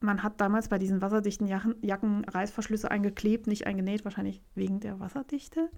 [0.00, 5.00] man hat damals bei diesen wasserdichten Jacken, Jacken Reißverschlüsse eingeklebt, nicht eingenäht, wahrscheinlich wegen der
[5.00, 5.70] Wasserdichte.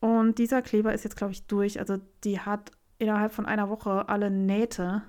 [0.00, 1.78] Und dieser Kleber ist jetzt, glaube ich, durch.
[1.78, 5.02] Also die hat innerhalb von einer Woche alle Nähte,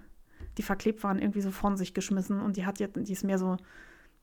[0.57, 2.41] die verklebt waren, irgendwie so von sich geschmissen.
[2.41, 3.57] Und die hat jetzt, die ist mehr so,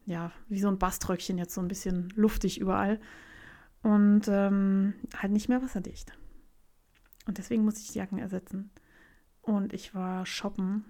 [0.07, 3.01] ja, wie so ein Baströckchen jetzt so ein bisschen luftig überall.
[3.83, 6.13] Und ähm, halt nicht mehr wasserdicht.
[7.27, 8.71] Und deswegen muss ich die Jacken ersetzen.
[9.41, 10.85] Und ich war shoppen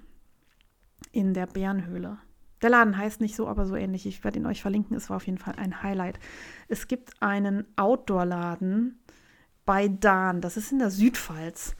[1.10, 2.18] in der Bärenhöhle.
[2.60, 4.06] Der Laden heißt nicht so, aber so ähnlich.
[4.06, 4.96] Ich werde ihn euch verlinken.
[4.96, 6.20] Es war auf jeden Fall ein Highlight.
[6.68, 9.00] Es gibt einen Outdoor-Laden
[9.64, 10.40] bei Dahn.
[10.40, 11.74] Das ist in der Südpfalz.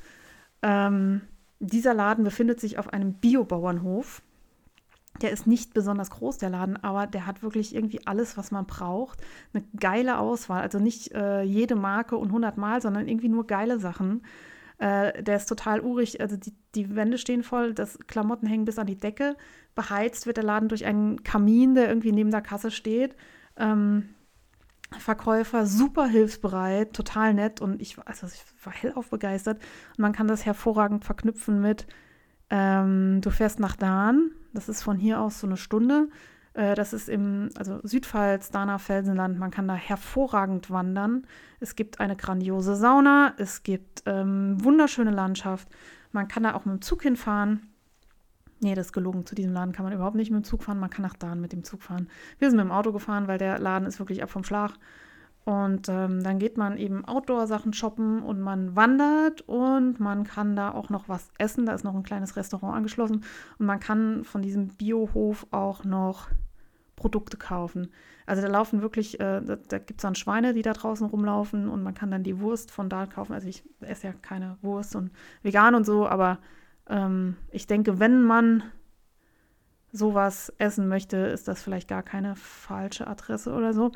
[0.63, 1.23] Ähm,
[1.61, 4.23] dieser Laden befindet sich auf einem Biobauernhof.
[5.21, 8.67] Der ist nicht besonders groß, der Laden, aber der hat wirklich irgendwie alles, was man
[8.67, 9.21] braucht.
[9.53, 10.63] Eine geile Auswahl.
[10.63, 14.23] Also nicht äh, jede Marke und 100 Mal, sondern irgendwie nur geile Sachen.
[14.79, 16.21] Äh, der ist total urig.
[16.21, 19.37] Also die, die Wände stehen voll, das Klamotten hängen bis an die Decke.
[19.75, 23.15] Beheizt wird der Laden durch einen Kamin, der irgendwie neben der Kasse steht.
[23.57, 24.09] Ähm,
[24.93, 29.59] Verkäufer super hilfsbereit, total nett und ich, also ich war hellauf begeistert.
[29.91, 31.87] Und man kann das hervorragend verknüpfen mit,
[32.51, 36.09] ähm, du fährst nach Dahn, das ist von hier aus so eine Stunde.
[36.55, 39.39] Äh, das ist im also Südpfalz, Dana Felsenland.
[39.39, 41.27] Man kann da hervorragend wandern.
[41.61, 43.35] Es gibt eine grandiose Sauna.
[43.39, 45.69] Es gibt ähm, wunderschöne Landschaft.
[46.13, 47.72] Man kann da auch mit dem Zug hinfahren.
[48.63, 49.27] Nee, das ist gelogen.
[49.27, 50.79] Zu diesem Laden kann man überhaupt nicht mit dem Zug fahren.
[50.79, 52.09] Man kann nach Dahn mit dem Zug fahren.
[52.39, 54.75] Wir sind mit dem Auto gefahren, weil der Laden ist wirklich ab vom Schlag.
[55.45, 60.71] Und ähm, dann geht man eben Outdoor-Sachen shoppen und man wandert und man kann da
[60.71, 61.67] auch noch was essen.
[61.67, 63.25] Da ist noch ein kleines Restaurant angeschlossen
[63.59, 66.29] und man kann von diesem Biohof auch noch
[66.95, 67.89] Produkte kaufen.
[68.25, 71.69] Also da laufen wirklich, äh, da, da gibt es dann Schweine, die da draußen rumlaufen
[71.69, 73.33] und man kann dann die Wurst von da kaufen.
[73.33, 75.11] Also ich esse ja keine Wurst und
[75.43, 76.39] vegan und so, aber
[76.89, 78.65] ähm, ich denke, wenn man
[79.93, 83.93] sowas essen möchte, ist das vielleicht gar keine falsche Adresse oder so.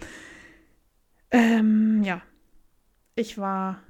[1.30, 2.20] Ähm, ja,
[3.14, 3.80] ich war,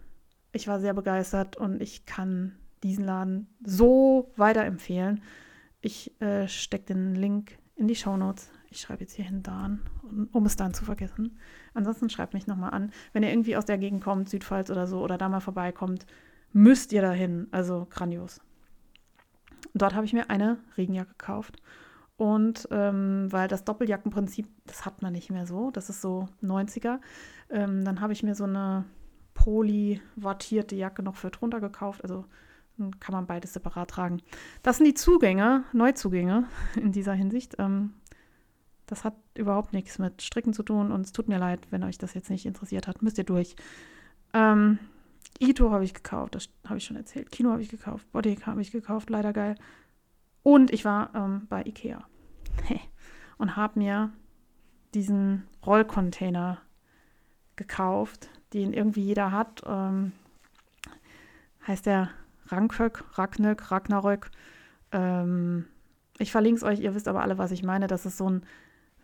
[0.53, 5.23] ich war sehr begeistert und ich kann diesen Laden so weiterempfehlen.
[5.81, 8.51] Ich äh, stecke den Link in die Show Notes.
[8.71, 9.81] Ich schreibe jetzt hier hin Dan,
[10.33, 11.39] um es dann zu vergessen.
[11.75, 12.91] Ansonsten schreibt mich nochmal an.
[13.13, 16.07] Wenn ihr irgendwie aus der Gegend kommt, Südpfalz oder so, oder da mal vorbeikommt,
[16.53, 17.49] müsst ihr dahin.
[17.53, 18.41] Also grandios.
[19.75, 21.57] Dort habe ich mir eine Regenjacke gekauft.
[22.17, 26.99] Und ähm, weil das Doppeljackenprinzip, das hat man nicht mehr so, das ist so 90er.
[27.51, 28.85] Ähm, dann habe ich mir so eine
[29.35, 32.03] poly-wattierte Jacke noch für drunter gekauft.
[32.03, 32.25] Also
[32.79, 34.23] dann kann man beides separat tragen.
[34.63, 36.45] Das sind die Zugänge, Neuzugänge
[36.77, 37.57] in dieser Hinsicht.
[37.59, 37.93] Ähm,
[38.87, 41.99] das hat überhaupt nichts mit Stricken zu tun und es tut mir leid, wenn euch
[41.99, 43.03] das jetzt nicht interessiert hat.
[43.03, 43.57] Müsst ihr durch.
[44.33, 44.79] Ähm,
[45.39, 47.31] Ito habe ich gekauft, das habe ich schon erzählt.
[47.31, 49.57] Kino habe ich gekauft, Bodyka habe ich gekauft, leider geil.
[50.43, 52.07] Und ich war ähm, bei Ikea
[53.39, 54.13] und habe mir
[54.95, 56.59] diesen Rollcontainer
[57.57, 59.63] gekauft, den irgendwie jeder hat.
[59.67, 60.13] Ähm,
[61.67, 62.11] heißt der
[62.47, 64.31] Rankök, Ragnök, Ragnarök.
[64.93, 65.67] Ähm,
[66.19, 67.89] ich verlinke es euch, ihr wisst aber alle, was ich meine.
[67.89, 68.47] Das ist so ein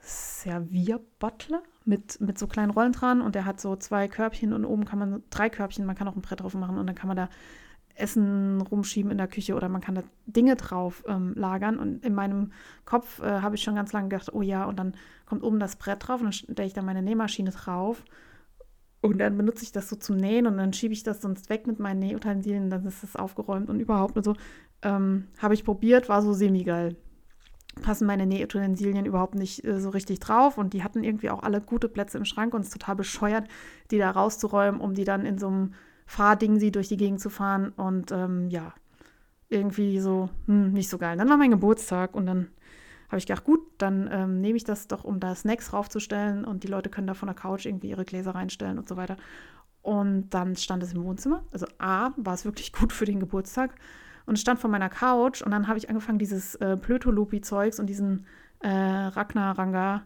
[0.00, 4.84] Servierbutler mit, mit so kleinen Rollen dran und der hat so zwei Körbchen und oben
[4.84, 7.16] kann man drei Körbchen, man kann auch ein Brett drauf machen und dann kann man
[7.16, 7.28] da
[7.94, 11.78] Essen rumschieben in der Küche oder man kann da Dinge drauf ähm, lagern.
[11.78, 12.52] Und in meinem
[12.84, 14.94] Kopf äh, habe ich schon ganz lange gedacht, oh ja, und dann
[15.26, 18.04] kommt oben das Brett drauf und dann stelle ich da meine Nähmaschine drauf.
[19.00, 21.66] Und dann benutze ich das so zum Nähen und dann schiebe ich das sonst weg
[21.66, 24.36] mit meinen Nähutensilien, dann ist das aufgeräumt und überhaupt und so.
[24.82, 26.96] Ähm, habe ich probiert, war so semi-geil.
[27.80, 31.60] Passen meine Nähutensilien überhaupt nicht äh, so richtig drauf und die hatten irgendwie auch alle
[31.60, 33.48] gute Plätze im Schrank und es ist total bescheuert,
[33.90, 35.74] die da rauszuräumen, um die dann in so einem
[36.06, 37.70] Fahrding sie durch die Gegend zu fahren.
[37.70, 38.74] Und ähm, ja,
[39.48, 41.16] irgendwie so, hm, nicht so geil.
[41.16, 42.48] Dann war mein Geburtstag und dann
[43.08, 46.64] habe ich gedacht, gut, dann ähm, nehme ich das doch, um da Snacks raufzustellen und
[46.64, 49.16] die Leute können da von der Couch irgendwie ihre Gläser reinstellen und so weiter.
[49.82, 51.44] Und dann stand es im Wohnzimmer.
[51.52, 53.74] Also A, war es wirklich gut für den Geburtstag.
[54.26, 58.26] Und stand vor meiner Couch und dann habe ich angefangen, dieses äh, Plötolupi-Zeugs und diesen
[58.60, 60.04] äh, Ragnar-Ranga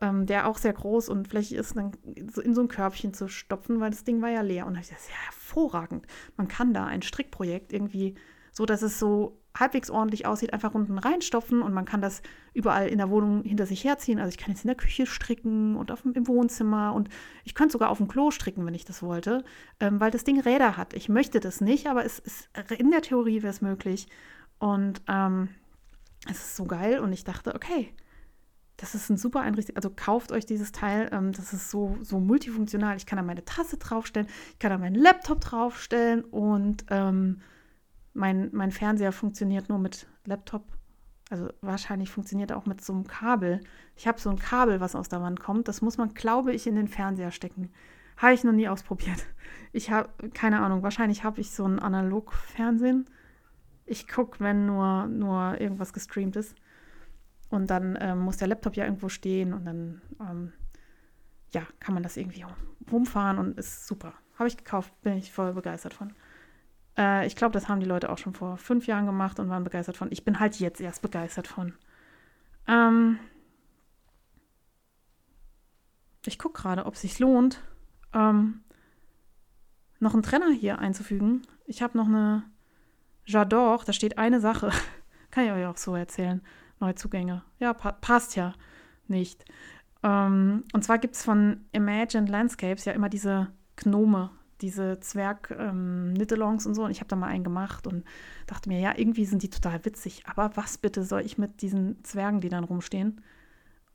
[0.00, 3.80] ähm, der auch sehr groß und flächig ist, dann in so ein Körbchen zu stopfen,
[3.80, 4.66] weil das Ding war ja leer.
[4.66, 6.06] Und da habe ich gesagt, ja, hervorragend.
[6.36, 8.14] Man kann da ein Strickprojekt irgendwie
[8.52, 12.22] so, dass es so halbwegs ordentlich aussieht, einfach unten reinstopfen und man kann das
[12.54, 14.18] überall in der Wohnung hinter sich herziehen.
[14.18, 17.08] Also ich kann jetzt in der Küche stricken und auf dem, im Wohnzimmer und
[17.44, 19.44] ich könnte sogar auf dem Klo stricken, wenn ich das wollte,
[19.80, 20.92] ähm, weil das Ding Räder hat.
[20.94, 22.48] Ich möchte das nicht, aber es ist
[22.78, 24.08] in der Theorie wäre es möglich.
[24.58, 25.48] Und ähm,
[26.28, 27.92] es ist so geil und ich dachte, okay,
[28.76, 29.76] das ist ein super Einrichtung.
[29.76, 31.08] Also kauft euch dieses Teil.
[31.12, 32.96] Ähm, das ist so, so multifunktional.
[32.96, 37.40] Ich kann da meine Tasse draufstellen, ich kann da meinen Laptop draufstellen und ähm,
[38.14, 40.64] mein, mein Fernseher funktioniert nur mit Laptop.
[41.30, 43.60] Also wahrscheinlich funktioniert er auch mit so einem Kabel.
[43.96, 45.68] Ich habe so ein Kabel, was aus der Wand kommt.
[45.68, 47.70] Das muss man, glaube ich, in den Fernseher stecken.
[48.16, 49.26] Habe ich noch nie ausprobiert.
[49.72, 50.84] Ich habe keine Ahnung.
[50.84, 53.06] Wahrscheinlich habe ich so ein Analog-Fernsehen.
[53.86, 56.54] Ich gucke, wenn nur, nur irgendwas gestreamt ist.
[57.50, 60.52] Und dann ähm, muss der Laptop ja irgendwo stehen und dann ähm,
[61.50, 62.44] ja, kann man das irgendwie
[62.90, 64.14] rumfahren und ist super.
[64.38, 66.12] Habe ich gekauft, bin ich voll begeistert von.
[66.96, 69.64] Äh, ich glaube, das haben die Leute auch schon vor fünf Jahren gemacht und waren
[69.64, 70.10] begeistert von.
[70.10, 71.74] Ich bin halt jetzt erst begeistert von.
[72.66, 73.18] Ähm,
[76.26, 77.60] ich gucke gerade, ob es sich lohnt,
[78.12, 78.62] ähm,
[80.00, 81.42] noch einen Trenner hier einzufügen.
[81.66, 82.44] Ich habe noch eine
[83.26, 84.70] J'adore, da steht eine Sache.
[85.30, 86.42] Kann ich euch auch so erzählen.
[86.80, 87.42] Neuzugänge.
[87.58, 88.54] Ja, pa passt ja
[89.08, 89.44] nicht.
[90.02, 94.30] Ähm, und zwar gibt es von Imagined Landscapes ja immer diese Gnome,
[94.64, 96.84] diese Zwerg-Nittelongs ähm, und so.
[96.84, 98.04] Und ich habe da mal einen gemacht und
[98.46, 100.22] dachte mir, ja, irgendwie sind die total witzig.
[100.26, 103.20] Aber was bitte soll ich mit diesen Zwergen, die dann rumstehen?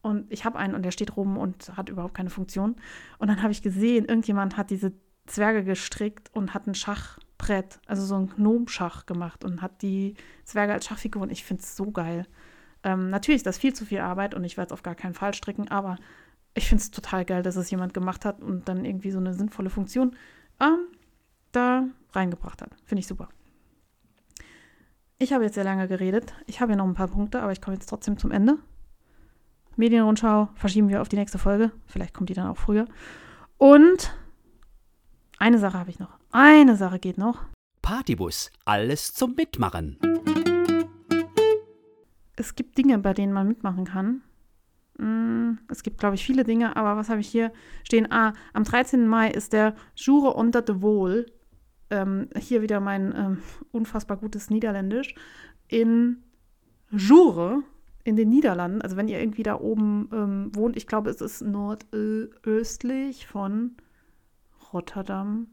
[0.02, 2.76] Und ich habe einen und der steht rum und hat überhaupt keine Funktion.
[3.18, 4.94] Und dann habe ich gesehen, irgendjemand hat diese
[5.26, 10.14] Zwerge gestrickt und hat ein Schachbrett, also so ein Gnomschach gemacht und hat die
[10.46, 11.32] Zwerge als Schachfiguren.
[11.32, 12.28] Ich finde es so geil.
[12.84, 15.16] Ähm, natürlich ist das viel zu viel Arbeit und ich werde es auf gar keinen
[15.16, 15.98] Fall stricken, aber
[16.54, 19.34] ich finde es total geil, dass es jemand gemacht hat und dann irgendwie so eine
[19.34, 20.16] sinnvolle Funktion
[20.60, 20.88] ähm,
[21.52, 22.72] da reingebracht hat.
[22.86, 23.30] Finde ich super.
[25.18, 26.34] Ich habe jetzt sehr lange geredet.
[26.48, 28.58] Ich habe ja noch ein paar Punkte, aber ich komme jetzt trotzdem zum Ende.
[29.76, 31.72] Medienrundschau verschieben wir auf die nächste Folge.
[31.86, 32.86] Vielleicht kommt die dann auch früher.
[33.58, 34.14] Und
[35.38, 36.18] eine Sache habe ich noch.
[36.32, 37.44] Eine Sache geht noch.
[37.82, 39.98] Partybus, alles zum Mitmachen.
[42.36, 44.22] Es gibt Dinge, bei denen man mitmachen kann.
[45.00, 47.52] Mm, es gibt, glaube ich, viele Dinge, aber was habe ich hier
[47.84, 48.12] stehen?
[48.12, 49.08] Ah, am 13.
[49.08, 51.26] Mai ist der Jure unter de Wohl.
[51.90, 53.38] Ähm, hier wieder mein ähm,
[53.72, 55.16] unfassbar gutes Niederländisch.
[55.68, 56.24] In
[56.92, 57.64] Jure,
[58.04, 58.82] in den Niederlanden.
[58.82, 63.78] Also, wenn ihr irgendwie da oben ähm, wohnt, ich glaube, es ist nordöstlich von
[64.74, 65.48] Rotterdam.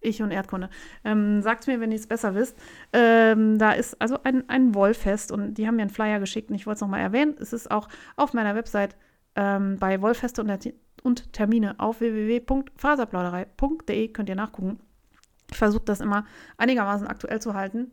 [0.00, 0.70] Ich und Erdkunde.
[1.04, 2.56] Ähm, sagt mir, wenn ihr es besser wisst.
[2.92, 6.56] Ähm, da ist also ein, ein Wollfest und die haben mir einen Flyer geschickt und
[6.56, 7.36] ich wollte es nochmal erwähnen.
[7.38, 8.96] Es ist auch auf meiner Website
[9.36, 10.72] ähm, bei Wollfeste und,
[11.02, 14.80] und Termine auf www.faserplauderei.de könnt ihr nachgucken.
[15.50, 16.24] Ich versuche das immer
[16.56, 17.92] einigermaßen aktuell zu halten.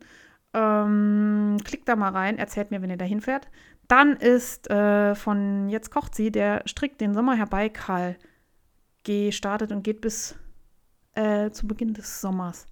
[0.54, 3.48] Ähm, klickt da mal rein, erzählt mir, wenn ihr da hinfährt.
[3.86, 8.16] Dann ist äh, von Jetzt kocht sie der Strick den Sommer herbei, Karl,
[9.04, 10.36] gestartet und geht bis
[11.18, 12.66] äh, zu Beginn des Sommers.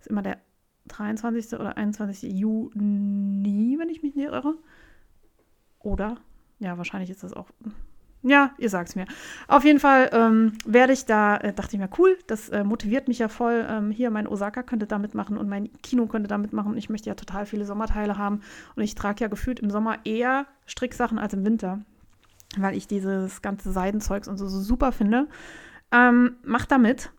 [0.00, 0.38] Ist immer der
[0.88, 1.58] 23.
[1.58, 2.32] oder 21.
[2.32, 4.54] Juni, wenn ich mich nicht irre.
[5.78, 6.16] Oder?
[6.58, 7.48] Ja, wahrscheinlich ist das auch.
[8.22, 9.04] Ja, ihr sagt es mir.
[9.48, 13.06] Auf jeden Fall ähm, werde ich da, äh, dachte ich mir, cool, das äh, motiviert
[13.06, 13.66] mich ja voll.
[13.68, 16.76] Ähm, hier, mein Osaka könnte da mitmachen und mein Kino könnte da mitmachen.
[16.78, 18.40] Ich möchte ja total viele Sommerteile haben.
[18.76, 21.80] Und ich trage ja gefühlt im Sommer eher Stricksachen als im Winter,
[22.56, 25.28] weil ich dieses ganze Seidenzeugs und so, so super finde.
[25.92, 27.10] Ähm, macht da mit.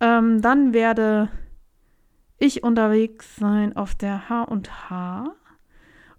[0.00, 1.28] Ähm, dann werde
[2.38, 5.34] ich unterwegs sein auf der H&H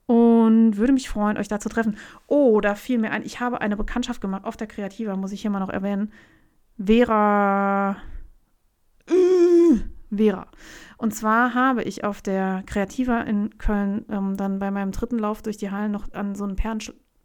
[0.06, 1.98] und würde mich freuen, euch da zu treffen.
[2.28, 5.42] Oh, da fiel mir ein, ich habe eine Bekanntschaft gemacht auf der Kreativa, muss ich
[5.42, 6.12] hier mal noch erwähnen.
[6.78, 7.98] Vera.
[9.08, 9.80] Äh,
[10.16, 10.48] Vera.
[10.98, 15.42] Und zwar habe ich auf der Kreativa in Köln ähm, dann bei meinem dritten Lauf
[15.42, 16.82] durch die Hallen noch an so einem Perlen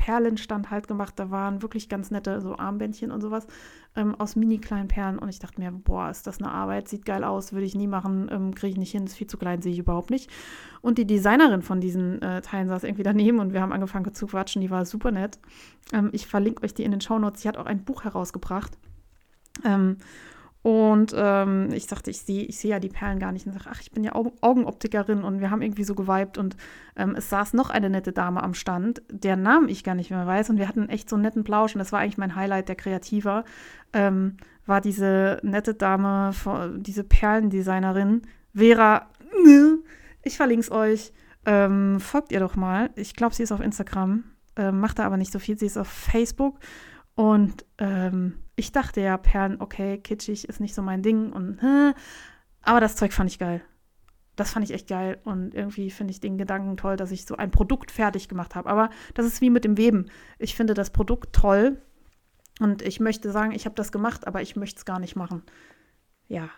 [0.07, 1.15] Perlenstand halt gemacht.
[1.17, 3.49] Da waren wirklich ganz nette so Armbändchen und sowas
[3.97, 5.19] ähm, aus mini kleinen Perlen.
[5.19, 7.89] Und ich dachte mir, boah, ist das eine Arbeit, sieht geil aus, würde ich nie
[7.89, 10.31] machen, ähm, kriege ich nicht hin, ist viel zu klein, sehe ich überhaupt nicht.
[10.81, 14.29] Und die Designerin von diesen äh, Teilen saß irgendwie daneben und wir haben angefangen zu
[14.29, 15.41] quatschen, die war super nett.
[15.93, 17.43] Ähm, ich verlinke euch die in den Shownotes.
[17.43, 18.79] Sie hat auch ein Buch herausgebracht.
[19.65, 19.97] Ähm,
[20.63, 23.47] und ähm, ich sagte, ich sehe ich seh ja die Perlen gar nicht.
[23.47, 26.39] Und sage, ach, ich bin ja Augenoptikerin und wir haben irgendwie so geweibt.
[26.39, 26.57] Und
[26.97, 30.27] ähm, es saß noch eine nette Dame am Stand, deren Namen ich gar nicht mehr
[30.27, 30.51] weiß.
[30.51, 31.77] Und wir hatten echt so einen netten Plausch.
[31.77, 33.45] Und das war eigentlich mein Highlight der Kreativer.
[33.93, 36.33] Ähm, war diese nette Dame,
[36.79, 39.07] diese Perlendesignerin, Vera.
[40.25, 41.13] Ich verlinke es euch.
[41.45, 42.91] Ähm, folgt ihr doch mal.
[42.97, 44.25] Ich glaube, sie ist auf Instagram.
[44.57, 45.57] Ähm, macht da aber nicht so viel.
[45.57, 46.59] Sie ist auf Facebook.
[47.17, 51.93] Und ähm, ich dachte ja, Perlen, okay, kitschig ist nicht so mein Ding und hä,
[52.63, 53.63] aber das Zeug fand ich geil.
[54.37, 57.37] Das fand ich echt geil und irgendwie finde ich den Gedanken toll, dass ich so
[57.37, 58.69] ein Produkt fertig gemacht habe.
[58.69, 60.11] Aber das ist wie mit dem Weben.
[60.39, 61.81] Ich finde das Produkt toll
[62.61, 65.43] und ich möchte sagen, ich habe das gemacht, aber ich möchte es gar nicht machen.
[66.29, 66.51] Ja,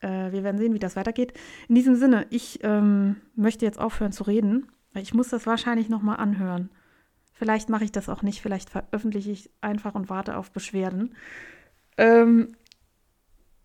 [0.00, 1.34] äh, wir werden sehen, wie das weitergeht.
[1.68, 6.00] In diesem Sinne, ich ähm, möchte jetzt aufhören zu reden, ich muss das wahrscheinlich noch
[6.00, 6.70] mal anhören.
[7.38, 11.14] Vielleicht mache ich das auch nicht, vielleicht veröffentliche ich einfach und warte auf Beschwerden.
[11.96, 12.56] Ähm,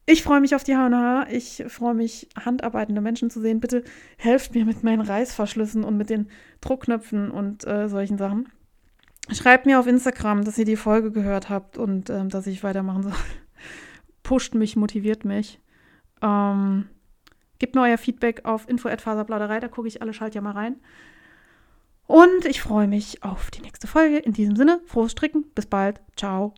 [0.06, 1.28] ich freue mich auf die HNH.
[1.32, 3.60] Ich freue mich, handarbeitende Menschen zu sehen.
[3.60, 3.84] Bitte
[4.18, 6.28] helft mir mit meinen Reißverschlüssen und mit den
[6.62, 8.50] Druckknöpfen und äh, solchen Sachen.
[9.32, 13.04] Schreibt mir auf Instagram, dass ihr die Folge gehört habt und ähm, dass ich weitermachen
[13.04, 13.14] soll.
[14.24, 15.60] Pusht mich, motiviert mich.
[16.22, 16.90] Ähm,
[17.58, 20.76] gebt mir euer Feedback auf info.faserplauderei, da gucke ich alle Schalt ja mal rein.
[22.14, 24.20] Und ich freue mich auf die nächste Folge.
[24.20, 25.46] In diesem Sinne, frohes Stricken.
[25.56, 26.00] Bis bald.
[26.16, 26.54] Ciao.